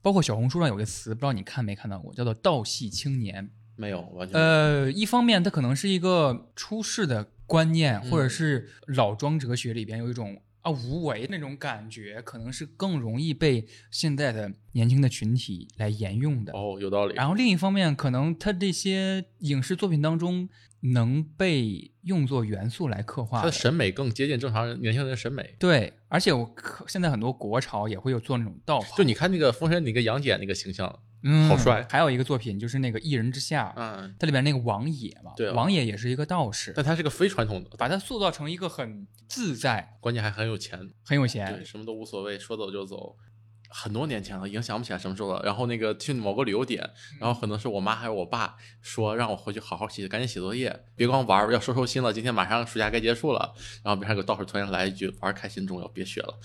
[0.03, 3.51] 包括小红书上有个词，不知道你看没看到过，叫做“道系青年”。
[3.77, 16.53] 没有完全呃，一方面它可能是一个出世的观念，嗯或者是老庄哲学里边有一种啊无为那种感觉，可能是更容易被现在的年轻的群体来沿用的。
[16.55, 17.15] 哦，有道理。
[17.15, 20.49] 然后另一方面，可能他这些影视作品当中
[20.81, 25.55] 能被用作元素来刻画的他的审美更接近正常人年轻人的审美。
[25.59, 31.85] 对，而且我可现在很多国潮也会有做那种道袍，就你看那个《封神》那个杨戬那个形象，嗯好帅。
[31.91, 35.55] 还有一个作品就是那个《一人之下》，嗯，它里边那个王野嘛，对啊。
[35.55, 41.53] 王野也是一个道士，但他是个非传统的，把他塑造成一个很自在、关键还很有钱，很有钱。
[41.53, 43.17] 对，什么都无所谓，说走就走。
[43.77, 45.43] 很多年前了，已经想不起来什么时候了。
[45.45, 52.13] 然后那个去某个旅游点，然后可能是我妈还是我爸说让我回去好好写，赶紧写作业，别光玩儿，要收收心了。
[52.13, 53.53] 今天马上暑假该结束了。
[53.83, 56.39] 然后边上有个道士突然来一句：“玩儿开心重要，别学了。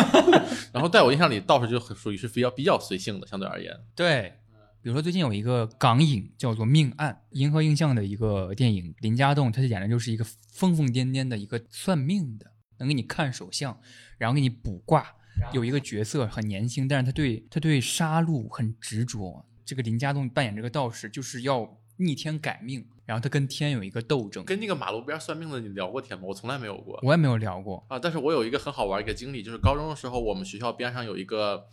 [0.72, 3.76] ”然后在我印象里，道士就很属于是比较比较随性的，相对而言。
[3.94, 4.32] 对，
[4.80, 12.46] 比如说最近有一个港影叫做《命案》，银河映像的一个电影，林家栋他演的就是一个疯疯癫癫的一个算命的，
[12.78, 13.78] 能给你看手相，
[14.16, 15.06] 然后给你卜卦。
[15.52, 19.44] 有一个角色很年轻，但是他对他对杀戮很执着。
[19.64, 24.44] 这个林家栋扮演这个道士，就是要逆天改命，然后他跟天有一个斗争。
[24.44, 26.24] 跟那个马路边算命的你聊过天吗？
[26.26, 26.98] 我从来没有过。
[27.02, 31.66] 我也没有聊过，啊，但是我有一个很好玩儿一个经历，就是高中的时候，我们学校边上有一个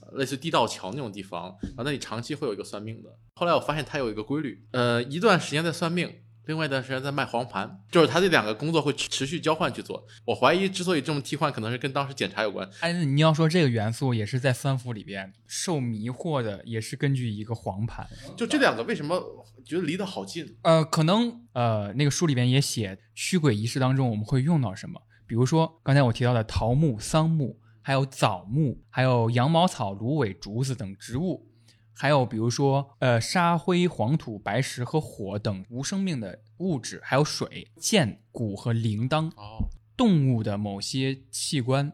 [0.00, 3.10] 呃类似地道桥那种地方，然后那里长期会有一个算命的。
[3.34, 6.12] 后来我发现他有一个规律，呃，一段时间在算命，
[6.48, 10.02] 另外一段时间在卖黄盘，就是他这两个工作会持持续交换去做。
[10.24, 12.66] 我怀疑之所以这么替换，可能是跟当时检查有关。
[12.80, 18.08] 哎，那你要说这个元素也是在三伏里边受迷惑的，也是根据一个黄盘。
[18.34, 19.22] 就这两个为什么
[19.62, 20.56] 觉得离得好近？
[20.62, 31.46] 呃，可能呃，那个书里边也写驱鬼仪式当中我们会用到什么，比如说刚才我提到的桃木、桑木，还有枣木，还有羊毛草、芦苇、竹子等植物，
[32.00, 39.28] 还有比如说呃沙灰、黄土、白石和火等无生命的物质，还有水、剑、鼓和铃铛。
[39.30, 41.92] 哦，动物的某些器官，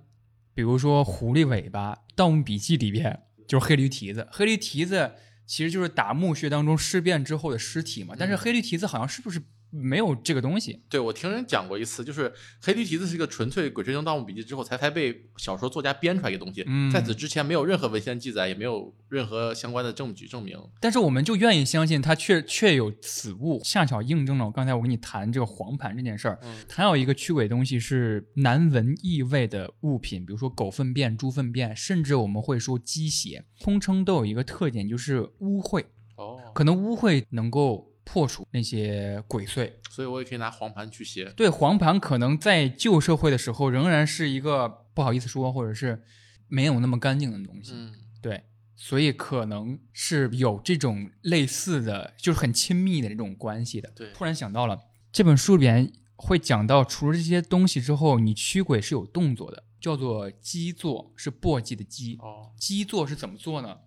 [0.53, 4.29] 比如说狐狸尾巴，《盗墓笔记》里边就是黑驴蹄子。
[4.31, 5.13] 黑驴蹄子
[5.47, 9.43] 其实就是打墓穴当中尸变之后的尸体嘛，但是黑驴蹄子好像是不是
[9.75, 10.81] 没有这个东西？
[10.89, 20.57] 对，我听人讲过一次，就是黑驴蹄子是一个纯粹《鬼吹灯》《盗墓笔记》之后才才被小说作家编出来一个东西，嗯在此之前没有任何文献记载，也没有任何相关的证据证明。
[20.81, 26.39] 但是我们就愿意相信它确确有此物，恰巧印证了我刚才我跟你谈这个黄盘这件事儿。
[26.43, 35.85] 嗯还有一个驱鬼东西是难闻异味的物品，比如说狗粪便、猪粪便，甚至我们会说鸡血，通称都有一个特点，就是污秽。
[36.17, 39.73] 哦，可能污秽能够破除那些鬼祟。
[39.91, 41.25] 所以我也可以拿黄盘驱邪。
[41.37, 46.03] 对，黄盘可能在旧社会的时候仍然是一个不好意思说，或者是
[46.49, 47.73] 没有那么干净的东西。
[47.75, 48.45] 嗯，对，
[48.77, 53.91] 所以可能是有这种类似的，就是很亲密的这种关系的。
[53.95, 54.79] 对突然想到了
[55.13, 62.19] 这本书里边会讲到，除了这些东西之后，你驱鬼是有动作的，叫做基座，是簸箕的箕。
[62.21, 63.79] 哦，基座是怎么做呢？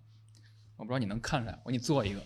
[0.76, 2.24] 我不知道你能看出来，我给你做一个。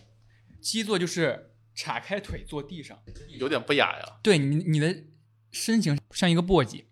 [0.61, 2.98] 基座就是岔开腿坐地上，
[3.38, 4.18] 有点不雅呀。
[4.22, 5.04] 对你你的
[5.50, 6.84] 身形像一个簸箕，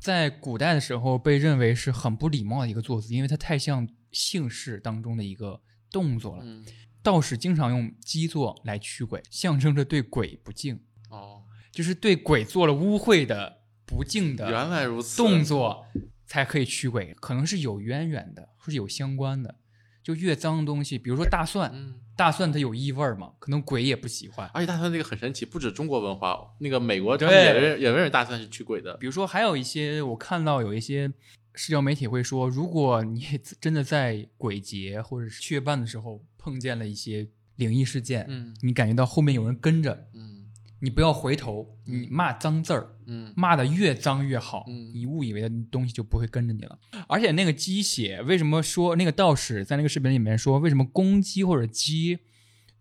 [0.00, 5.60] 在古代的时候被认为是很不礼貌的一个坐姿，因为它太像姓氏当中的一个
[5.90, 6.42] 动作了。
[6.44, 6.64] 嗯，
[7.02, 10.80] 道士经常用基座来驱鬼，象征着对鬼不敬，
[11.10, 15.16] 哦，就是对鬼做了污秽的、不敬的原来如此。
[15.16, 15.86] 动作
[16.26, 19.56] 才可以驱鬼，可能是有渊源的，或是有相关的。
[20.02, 24.50] 就越脏的东西，比如说大蒜，嗯，大蒜它有异味儿嘛，可能鬼也不喜欢。
[24.52, 28.96] 而且大蒜这个很神奇，不止中国文化，那个美国他们也认也认为大蒜是驱鬼的。
[28.96, 31.08] 比如说还有一些，我看到有一些
[31.54, 33.24] 社交媒体会说，如果你
[33.60, 40.37] 真的在鬼节或者是七月半的时候碰见了一些灵异事件，嗯你感觉到后面有人跟着，嗯
[40.80, 43.32] 你不要回头，你骂脏字儿，嗯。
[43.36, 44.92] 骂的越脏越好，嗯。
[44.94, 46.78] 你误以为的东西就不会跟着你了。
[47.08, 52.18] 而且那个鸡血，为什么说那个道士在那个视频里面说，为什么公鸡或者鸡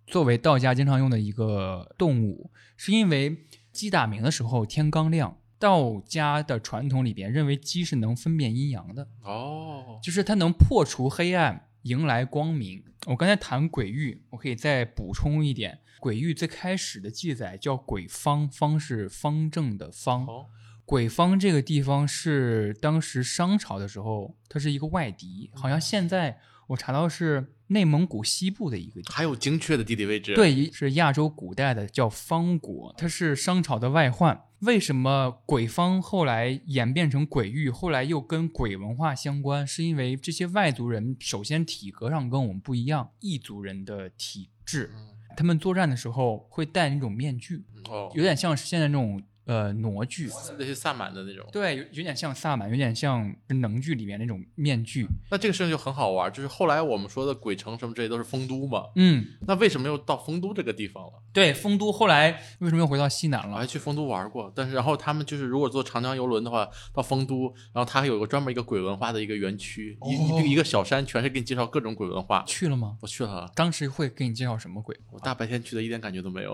[0.06, 12.84] 作为道家经常用的一个动物，是因为鸡打鸣的时候天刚亮，道家的传统里边认为鸡是能分辨阴阳的，哦，就是它能破除黑暗，迎来光明。
[13.06, 20.26] 我刚才谈鬼域，我可以再补充一点，鬼域最开始的记载叫鬼方，方是方正的方。
[20.26, 20.48] 哦，
[20.84, 34.47] 鬼方这个地方是当时商朝的时候，它是一个外敌，好像现在我查到是内蒙古西部的一个地还有精确的地理位置。，对，是亚洲古代的叫方国，它是商朝的外患。
[34.62, 39.66] 为什么鬼方后来演变成鬼域，后来又跟鬼文化相关？
[39.66, 44.92] 是因为这些外族人首先体格上跟我们不一样，异族人的体质，
[45.36, 50.30] 他们作战的时候会戴那种面具，哦，有点像是现在那种呃傩剧，
[50.60, 51.44] 那些萨满的那种。
[51.52, 55.08] 对，有有点像萨满，有点像能剧里面那种面具。
[55.32, 61.14] 那这个事情就很好玩，就是后来我们说的鬼城什么这些都是丰都嘛，嗯，那为什么又到丰都这个地方了？
[61.34, 63.54] 对，丰都后来为什么又回到西南了？
[63.54, 72.44] 我还去丰都玩过，但是然后他们就是如果坐长江游轮的话，到丰都，然后它还有个专门一个鬼文化的一个园区，一一个小山，全是给你介绍各种鬼文化。
[72.46, 72.98] 去了吗？
[73.02, 74.98] 我去了，当时会给你介绍什么鬼？
[75.12, 76.54] 我大白天去的，一点感觉都没有。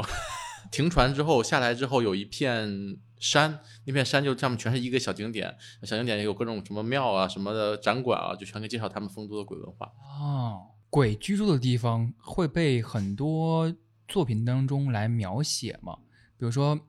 [0.74, 9.94] 停船之后下来之后，有一片山，那片山就上面全是一个小景点，小景点有各种什么庙啊、什么的展馆啊，就全给介绍他们丰都的鬼文化。
[10.20, 13.72] 哦，鬼居住的地方会被很多
[14.08, 16.00] 作品当中来描写嘛？
[16.40, 16.80] 比如说，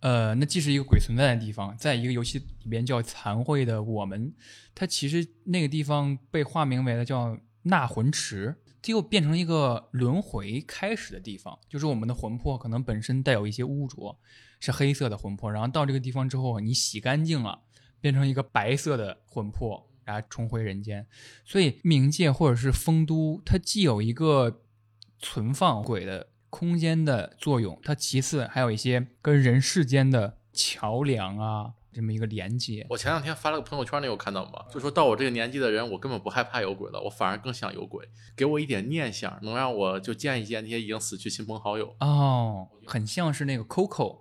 [0.00, 4.34] 呃，那既是一个鬼存在的地方，在一个游戏里边叫残会的我们，
[4.74, 8.56] 它其实那个地方被化名为了叫纳魂池，
[8.86, 14.18] 又变成一个轮回开始的地方，就是我们的魂魄可能本身带有一些污浊，
[14.60, 17.60] 是黑色的魂魄，然后到这个地方之后，你洗干净了，
[18.00, 21.06] 变成一个白色的魂魄，然后重回人间。
[21.44, 24.62] 所以冥界或者是丰都，它既有一个
[25.18, 32.86] 存放鬼的空间的作用，它其次还有一些跟人世间的桥梁啊这么一个连接。
[32.88, 34.64] 我前两天发了个朋友圈，你有看到吗？
[34.72, 41.96] 就说到我这个年纪的人，我根本不害怕有鬼了，我反而更想有鬼，给我一点念想，能让我就见一见那些已经死去亲朋好友。
[41.98, 44.20] 哦，很像是那个 Coco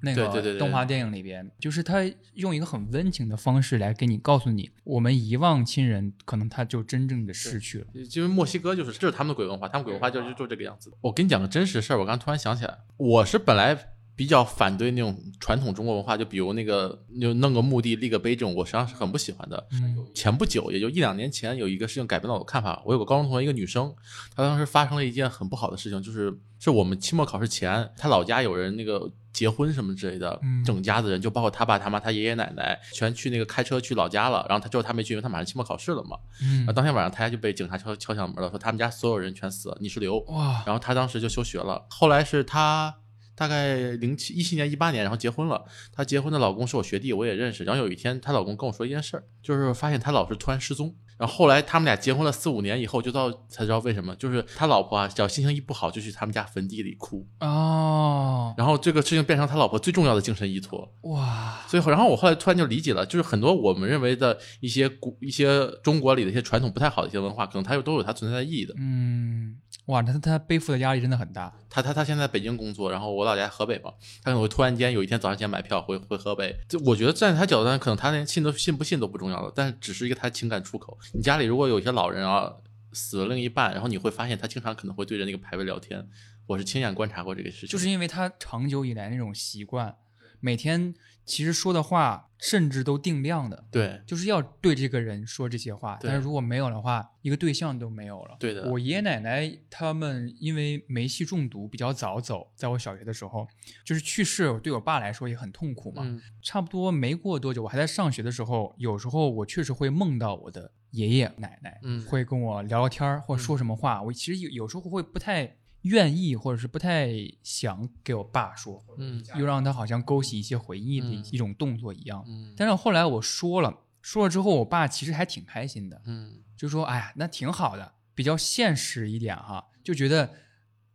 [0.00, 7.86] 那对对对对个动画电影里边，就是他用一个很温情的方式来给你告诉你，我们遗忘亲人，可能他就真正的逝去了。
[8.14, 10.96] 因为墨西哥就是这是他们的鬼文化，他们鬼文化就就就这个样子。
[11.00, 13.74] 我跟你讲个真实事儿，我刚突然想起来，我是本来
[14.18, 19.64] 比较反对那种传统中国文化，就比如那个就弄个墓地立个碑这种，我实际上是很不喜欢的。
[19.70, 22.82] 嗯前不久，也就一两年前，有一个事情改变了我的看法。
[22.84, 23.94] 我有个高中同学，一个女生，
[24.34, 34.44] 她当时发生了一件很不好的事情，就是是我们期末考试前，她老家有人那个结婚什么之类的，嗯整家子人就包括她爸、她妈、她爷爷奶奶，全去那个开车去老家了。
[34.48, 36.18] 然后她之后她没去，因为她马上期末考试了嘛。
[36.42, 40.18] 嗯然后当天晚上，她家就被警察敲敲响门了，说他们家所有人全死了，泥石流。
[40.30, 41.86] 哇，然后她当时就休学了。
[41.90, 42.92] 后来是她
[43.38, 45.64] 大概零七一七年一八年，然后结婚了。
[45.92, 47.62] 她结婚的老公是我学弟，我也认识。
[47.62, 50.94] 然后有一天，她老公跟我说一件事儿，就是发现她老是突然失踪。
[51.16, 57.26] 然后后来他们俩结婚了四五年以后，就到才知道为什么，就是他老婆啊，只要心情一不好，就去他们家坟地里哭。
[57.40, 60.88] 哦，然后这个事情变成他老婆最重要的精神依托。
[61.02, 68.72] 哇，所以，然后我后来突然就理解了，就是很多我们认为的一些古、一些中国里的一些传统不太好的一些文化，可能它又都有它存在的意义的。
[68.78, 69.56] 嗯，
[69.88, 71.52] 哇，他他背负的压力真的很大。
[71.70, 76.54] 他他他现在在北京工作，然后我老家河北嘛，他可能会突然间有一天早上起来买票回回河北。
[76.68, 80.98] 就我觉得站在他角度上，可能他连信都信不信都不重要了，但是只是一个他情感出口。
[81.14, 82.52] 你家里如果有一些老人啊
[82.92, 86.06] 死了另一半，然后你会发现他经常可能会对着那个牌位聊天。
[86.46, 89.94] 我是亲眼观察过这个事情，就是因为他长久以来那种习惯，
[90.40, 90.94] 每天
[91.28, 95.98] 其实说的话甚至都定量的，对就是要对这个人说这些话。
[96.00, 98.36] 但是如果没有的话，一个对象都没有了。
[98.40, 103.46] 对的我爷爷奶奶他们因为煤气中毒比较早走，在我小学的时候
[103.84, 106.02] 就是去世，对我爸来说也很痛苦嘛。
[106.04, 114.00] 嗯差不多没过多久，我还在上学的时候，有时候我确实会梦到我的爷爷奶奶，嗯会跟我聊聊天儿或者说什么话。
[114.02, 117.10] 我其实有有时候会不太愿意，或者是不太
[117.42, 119.24] 想给我爸说，嗯。
[119.36, 121.24] 又让他好像勾起一些回忆的嗯。
[121.32, 122.24] 一种动作一样。
[122.26, 122.54] 嗯。
[122.56, 126.42] 但是后来我说了，说了之后，我爸其实还挺开心的，嗯。
[126.56, 130.28] 就说：“哎呀，那挺好的，比较现实一点哈，就觉得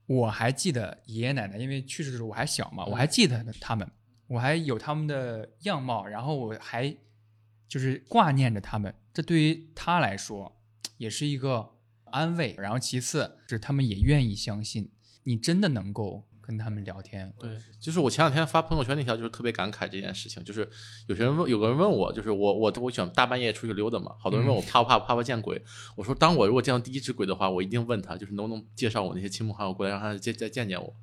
[0.05, 3.89] 我还记得爷爷奶奶，因为去世的时候我还小嘛，我还记得他们，
[4.27, 6.93] 我还有他们的样貌，然后我还
[7.69, 10.61] 就是挂念着他们，这对于他来说
[10.97, 11.71] 也是一个
[12.13, 12.55] 安慰。
[12.57, 14.89] 然后其次是他们也愿意相信
[15.23, 17.33] 你真的能够跟他们聊天。
[17.39, 17.49] 对，
[17.79, 20.43] 就是我前两天发朋友圈那条，就是特别感慨这件事情。
[20.43, 20.69] 就是
[21.07, 25.61] 有些人问，有个人问我，就是我我我喜欢大半夜出去溜达嘛，好多人问我怕不怕怕不怕见鬼。
[25.95, 30.95] 我说，当我如果见到第一只鬼的话，我一定问他，就是能不能介绍我那些亲朋好友过来，让他见再见见我。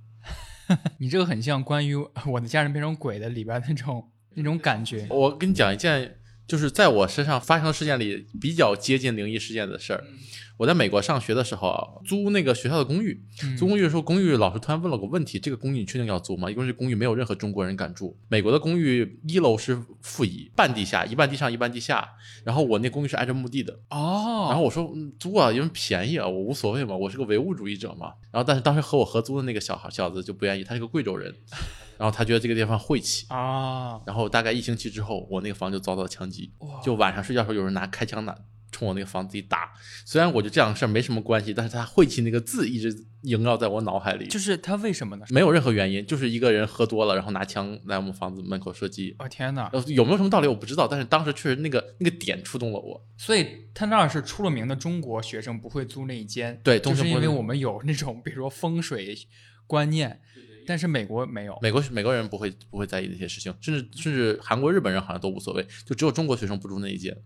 [0.98, 1.96] 你这个很像关于
[2.26, 5.06] 我的家人变成鬼的里边那种那种感觉。
[5.10, 6.20] 我跟你讲一件，
[6.50, 10.02] 就是在我身上发生的事件里比较接近灵异事件的事儿。
[10.56, 16.50] 我在美国上学的时候啊，租那个学校的公寓，嗯租公寓的时候，公寓老师突然问了个问题：这个公寓你确定要租吗？
[16.50, 18.18] 因为这公寓没有任何中国人敢住。
[18.28, 22.06] 美国的公寓一楼是负一，半地下，一半地上，一半地下。
[22.44, 23.72] 然后我那公寓是挨着墓地的。
[23.90, 28.12] 哦，然后我说、嗯、租啊，因为便宜啊，我无所谓嘛，我是个唯物主义者嘛。
[28.32, 31.34] 然后但是当时和我合租的那个小孩小子就不愿意，他是个贵州人，
[32.00, 33.26] 然后他觉得这个地方晦气。
[33.28, 36.50] 啊，然后大概一星期之后，我那个房就遭到枪击，
[36.82, 38.34] 就晚上睡觉的时候有人拿开枪拿
[38.72, 39.72] 冲我那个房子里打。
[40.06, 45.26] 虽然我觉得这样的事儿没什么关系，但是他晦气那个字一直萦绕在我脑海里，就是他为什么呢？
[45.28, 49.14] 没有任何原因，就是一个人喝多了，然后拿枪来我们房子门口射击。
[49.18, 49.68] 哦天哪！
[49.72, 53.04] 呃有没有什么道理我不知道，但是当时确实那个那个点触动了我。
[53.18, 59.18] 所以他那儿是出了名的中国学生不会租那一间，对就是因为我们有那种比如说风水
[59.66, 60.20] 观念，
[60.70, 61.58] 但是美国没有。
[61.60, 67.16] 美国美国人不会不会在意那些事情，甚至甚至韩国、日本人好像都无所谓，就只有中国学生不住那一届。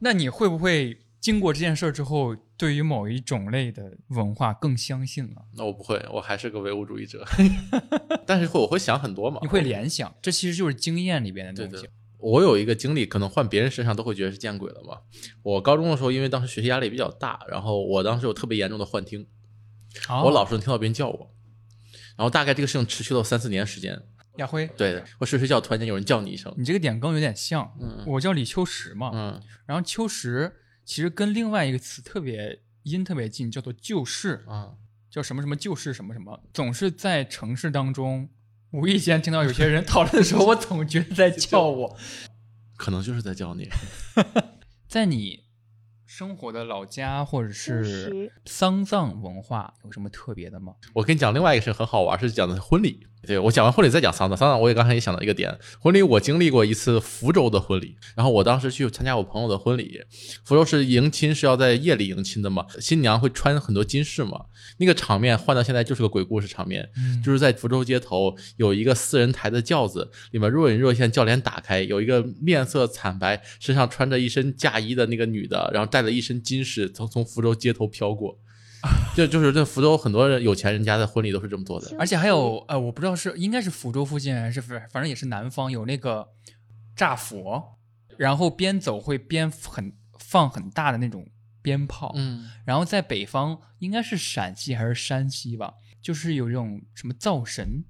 [0.00, 5.44] 那你会不会经过这件事之后，对于某一种类的文化更相信了？
[5.54, 7.24] 那我不会，我还是个唯物主义者，
[8.26, 9.38] 但是会我会想很多嘛。
[9.42, 11.86] 你会联想，这其实就是经验里边的对东西。
[11.86, 11.92] 的。
[12.18, 14.98] 我有一个经历，可能换别人身上都会觉得是见鬼了嘛。
[15.44, 19.24] 我高中的时候，因为当时学习压力比较大，然后我当时有特别严重的幻听，
[20.08, 21.30] 哦我老是能听到别人叫我，
[22.18, 23.98] 然后大概这个事情持续了三四年时间。
[24.36, 27.72] 亚辉，对我睡睡觉，突然间有人叫你一声，你这个点跟我有点像。
[27.80, 30.52] 嗯我叫李秋实嘛，嗯然后秋实
[30.84, 34.44] 其实跟另外一个词特别音特别近，叫做旧事。
[34.46, 34.72] 啊，
[35.10, 38.28] 叫什么什么就是什么什么，总是在城市当中
[38.72, 41.96] 无意间听到有些人讨论的时候， 我总觉得在叫我。
[42.76, 43.68] 可能就是在叫你。
[44.86, 45.44] 在你
[46.18, 50.72] 生活的老家或者是丧葬文化有什么特别的吗？
[50.92, 53.06] 我跟你讲另外一个是很好玩，是讲的婚礼。
[53.26, 60.00] 对我讲完婚礼再讲丧葬，丧葬我也刚才也想到一个点，婚礼我经历过一次福州的婚礼，然后我当时去参加我朋友的婚礼，
[60.44, 64.46] 福州是迎亲是要在夜里迎亲的嘛，新娘会穿很多金饰嘛，
[64.78, 78.38] 那个场面换到现在就是个鬼故事场面，嗯就是在福州街头有一个四人抬的轿子，里面若隐若现，轿帘打开，有一个面色惨白、身上穿着一身嫁衣的那个女的，然后带了一身金饰从从福州街头飘过。
[79.16, 81.96] 就就是这福州很多人有钱人家的婚礼都是这么做的。
[81.98, 86.28] 而且还有呃，我不知道是应该是福州附近还是反反正也是南方有那个
[86.94, 87.76] 炸佛，
[88.16, 91.28] 然后边走会边很放很大的那种
[91.60, 97.84] 鞭炮，嗯，然后在北方应该是陕西还是山西吧，就是有这种什么灶神，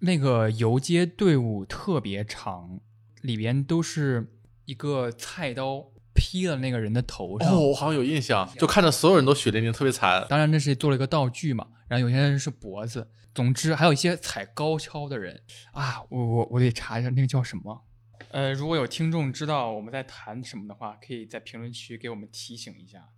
[0.00, 2.80] 那个游街队伍特别长，
[3.22, 4.34] 里边都是
[4.66, 7.52] 一个菜刀劈了那个人的头上。
[7.52, 10.26] 哦，我好像有印象，就看着所有人都血淋淋，特别惨。
[10.28, 15.42] 当然那是做了一个道具嘛，然后有些人是脖子，总之还有一些踩高跷的人
[15.72, 17.84] 啊，我我我得查一下那个叫什么。
[18.30, 23.10] 呃，如果有听众知道我们在谈什么的话，可以在评论区给我们提醒一下。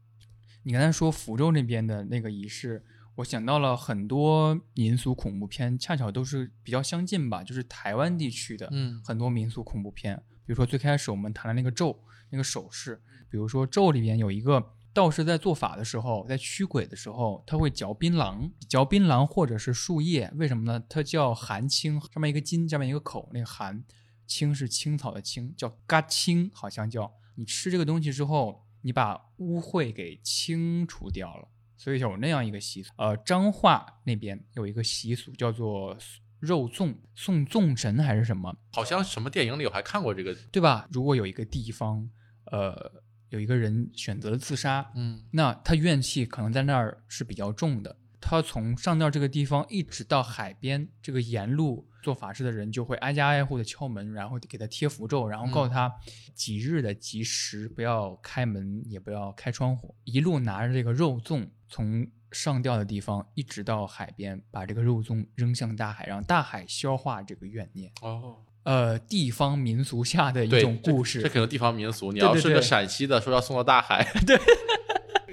[0.64, 2.84] 你刚才说福州那边的那个仪式，
[3.14, 11.98] 我想到了很多民俗恐怖片，恰巧都是比较相近吧，就是台湾地区的嗯很多民俗恐怖片，比如说最开始我们谈的那个咒
[12.30, 20.82] 那个手势，比如说咒里边有一个道士在做法的时候，在驱鬼的时候，他会嚼槟榔，嚼槟榔或者是树叶，为什么呢？
[20.88, 23.84] 它叫寒青，上面一个金，下面一个口，那个寒
[24.26, 32.92] 青是青草的青，叫嘎青，好像叫你吃这个东西之后，你把污秽给清除掉了，所以有那样一个习俗。
[32.96, 35.96] 呃，彰化那边有一个习俗叫做
[36.40, 40.34] 肉粽，送粽神还是什么，好像什么电影里我还看过这个。
[40.50, 40.88] 对吧？
[40.90, 42.10] 如果有一个地方，
[42.50, 47.96] 呃，有一个人选择了自杀，嗯那他怨气可能在那儿是比较重的。
[48.20, 55.90] 他从上吊这个地方一直到海边，这个沿路做法事的人就会挨家挨户的敲门，然后给他贴符咒，然后告诉他
[56.34, 67.90] 几日的吉时，不要开门，也不要开窗户，一路拿着这个肉粽从上吊的地方一直到海边，把这个肉粽扔向大海，让大海消化这个怨念。
[68.02, 72.12] 哦，呃，地方民俗下的一，种故事，这这可能地方民俗。
[72.12, 74.38] 你要是个陕西的，说要送到大海， 对，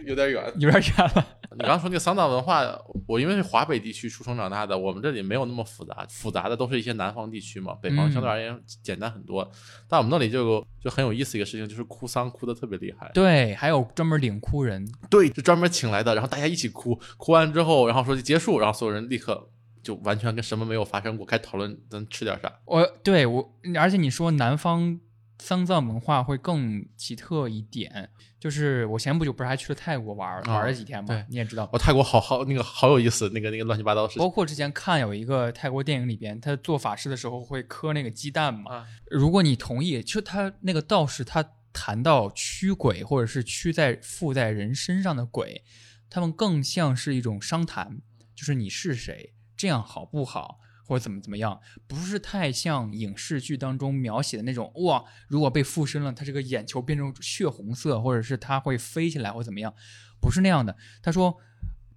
[0.06, 0.42] 有点远。
[0.58, 1.28] 有点远了。
[1.52, 2.64] 你刚刚说那个丧葬文化，
[3.08, 9.50] 我因为是华北地区出生长大的，我们这里没有那么复杂，复杂的都是一些南方地区嘛，北方嗯相对而言简单很多。
[9.90, 13.12] 但我们那里就就很有意思一个事情，就是哭丧哭的特别厉害。
[13.14, 19.50] 对，还有专门领哭人，对，就专门请来的，然后大家一起哭，哭完之后，然后说就结束，然后所有人立刻
[19.86, 22.52] 就完全跟什么没有发生过，开讨论咱吃点啥。
[22.66, 25.00] 我对我，而且你说南方
[25.40, 28.10] 丧葬文化会更奇特一点，
[28.40, 31.70] 就是我前不久不是还去了泰国玩玩了几天嘛对，你也知道。
[31.72, 38.78] 我泰国好好那个好有意思，那个那个乱七八糟的事情包括之前看有一个泰国电影里边，他做法事的时候会磕那个鸡蛋嘛。
[38.78, 38.88] 啊。
[39.12, 45.64] 如果你同意，就他那个道士他谈到驱鬼或者是驱在附在人身上的鬼，
[46.10, 48.00] 他们更像是一种商谈，
[48.34, 59.74] 就是你是谁，这样好不好，或者怎么怎么样，不是太像影视剧当中描写的那种哇，如果被附身了，他这个眼球变成血红色，或者是他会飞起来或怎么样，
[60.20, 60.76] 不是那样的。
[61.02, 61.38] 他说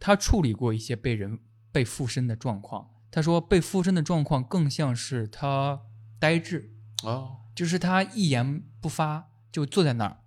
[0.00, 1.40] 他处理过一些被人
[1.70, 5.80] 被附身的状况，他说被附身的状况更像是他
[6.18, 10.18] 呆滞，哦，就是他一言不发就坐在那儿，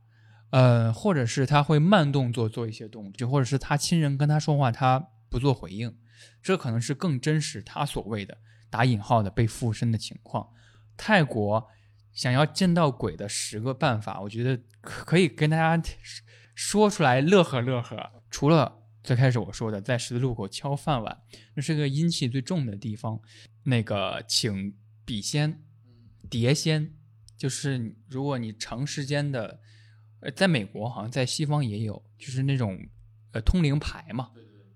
[0.52, 5.96] 呃，或者是他会慢动作做一些动作，就或者是他亲人跟他说话，他不做回应，
[6.42, 8.38] 这可能是更真实他所谓的
[8.70, 10.50] 打引号的被附身的情况。
[10.98, 11.68] 泰国
[12.14, 15.82] 想要见到鬼的十个办法，我觉得可可以跟大家
[16.54, 18.24] 说出来乐呵乐呵。
[18.30, 21.22] 除了最开始我说的在十字路口敲饭碗，
[21.56, 23.20] 那是个阴气最重的地方，
[23.64, 25.64] 那个请笔仙、
[26.30, 26.94] 碟仙，
[27.36, 29.60] 就是如果你长时间的，
[30.20, 32.78] 呃，在美国好像在西方也有，就是那种
[33.32, 34.30] 呃通灵牌嘛，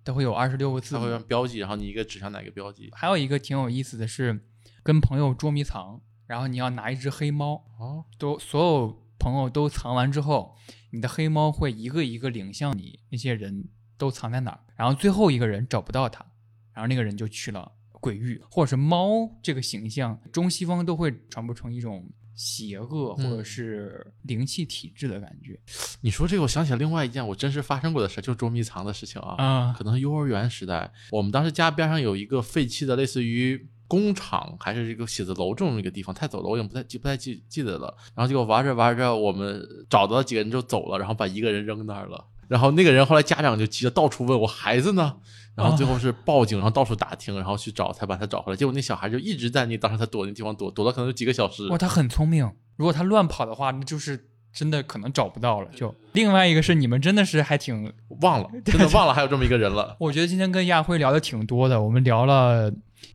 [0.05, 1.11] 都会有二十六个字它会母。
[1.13, 2.89] 用标记，然后你一个指向哪个标记。
[2.93, 4.39] 还有一个挺有意思的是，
[4.83, 10.55] 跟朋友捉迷藏，然后你要拿一只黑猫，哦，都所有朋友都藏完之后，
[10.91, 16.23] 你的黑猫会一个一个领向你那些人都藏在哪儿，然后最后一个人找不到他，
[16.71, 25.57] 然后那个人就去了鬼域，或者是猫这个形象，中西方都会传播成一种邪恶或者嗯是灵气体质的感觉
[26.01, 29.35] 你说这个，我想起来另外一件我真实发生过的事，就是捉迷藏的事情啊。
[29.43, 37.95] 啊可能是幼儿园时代，我们当时家边上有一个废弃的类似于工厂还是这个写字楼这种一个地方，太走了，我已经不太记不太记记得了。
[38.13, 42.25] 然后结果玩着玩着，我们找到几个人就走了，然后把一个人扔那儿了。
[42.47, 45.17] 然后那个人后来家长就急着到处问我孩子呢，
[45.55, 48.55] 然后最后是报警，然后到处打听，然后去找才把他找回来。
[48.57, 51.67] 结果那小孩就一直在那当时他躲那地方躲，躲了可能有几个小时。
[51.69, 55.69] 哇，他很聪明，如果他乱跑的话，那就是真的可能找不到了。
[55.71, 59.95] 就另外一个是你们真的是还挺忘了， 真的忘了还有这么一个人了。
[59.99, 62.69] 我觉得今天跟亚辉聊的挺多的，我们聊了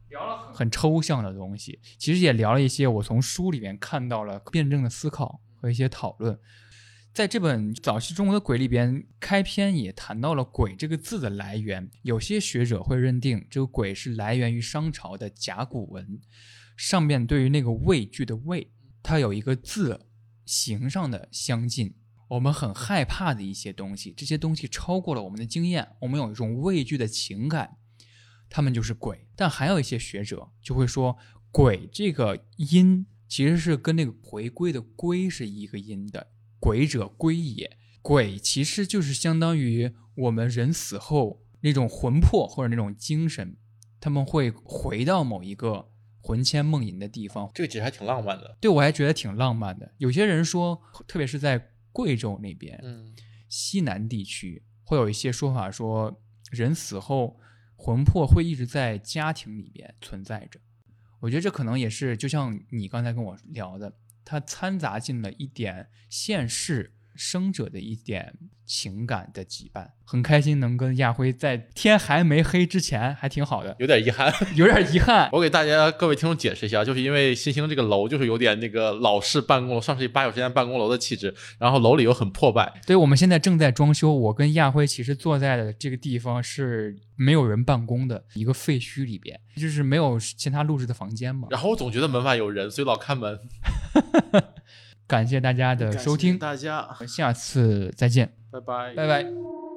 [0.08, 6.38] 聊了很抽象的东西，其实也聊了一些我从书里面看到了辩证的思考和一些讨论。
[7.12, 11.90] 在这本早期中国的鬼里边，开篇也谈到了“鬼”这个字的来源。
[12.02, 16.20] 有些学者会认定这个“鬼”是来源于商朝的甲骨文，
[16.76, 18.70] 上面对于那个畏惧的“畏”，
[19.02, 20.06] 它有一个字
[20.46, 21.96] 形上的相近。
[22.28, 27.76] 我们很害怕的一些东西，这些东西超过了我们的经验，我们有一种畏惧的情感，
[28.48, 29.26] 他们就是鬼。
[29.34, 31.18] 但还有一些学者就会说
[31.50, 36.28] ，“鬼”这个音其实是跟那个回归的“归”是一个音的。
[36.60, 43.56] 鬼者归也，鬼其实就是相当于我们人死后那种魂魄或者那种精神，
[43.98, 45.90] 他们会回到某一个
[46.20, 47.50] 魂牵梦萦的地方。
[47.54, 49.90] 这个其实还挺浪漫的，对我还觉得挺浪漫的。
[49.96, 53.14] 有些人说，特别是在贵州那边，嗯，
[53.48, 57.40] 西南地区会有一些说法，说人死后
[57.74, 60.60] 魂魄会一直在家庭里边存在着。
[61.20, 63.92] 我觉得这可能也是，就像你刚才跟我聊的。
[64.30, 75.28] 它掺杂进了一点现世生者的一点情感的羁绊，很开心能跟亚辉在天还没黑之前，还挺好的，有点遗憾，有点遗憾。
[75.30, 82.80] 我给大家各位听众解释一下，就是因为新兴这个楼就是有点那个老式办公楼，上世纪八九十年代办公楼的气质，然后楼里又很破败。
[82.86, 91.48] 对，我们现在正在装修，我跟亚辉其实坐在的这个地方是没有人办公的一个废墟里边，就是没有其他录制的房间嘛。
[91.50, 93.38] 然后我总觉得门外有人，所以老看门。
[95.10, 99.69] 感谢大家的收听，大家，下次再见，拜拜，拜拜。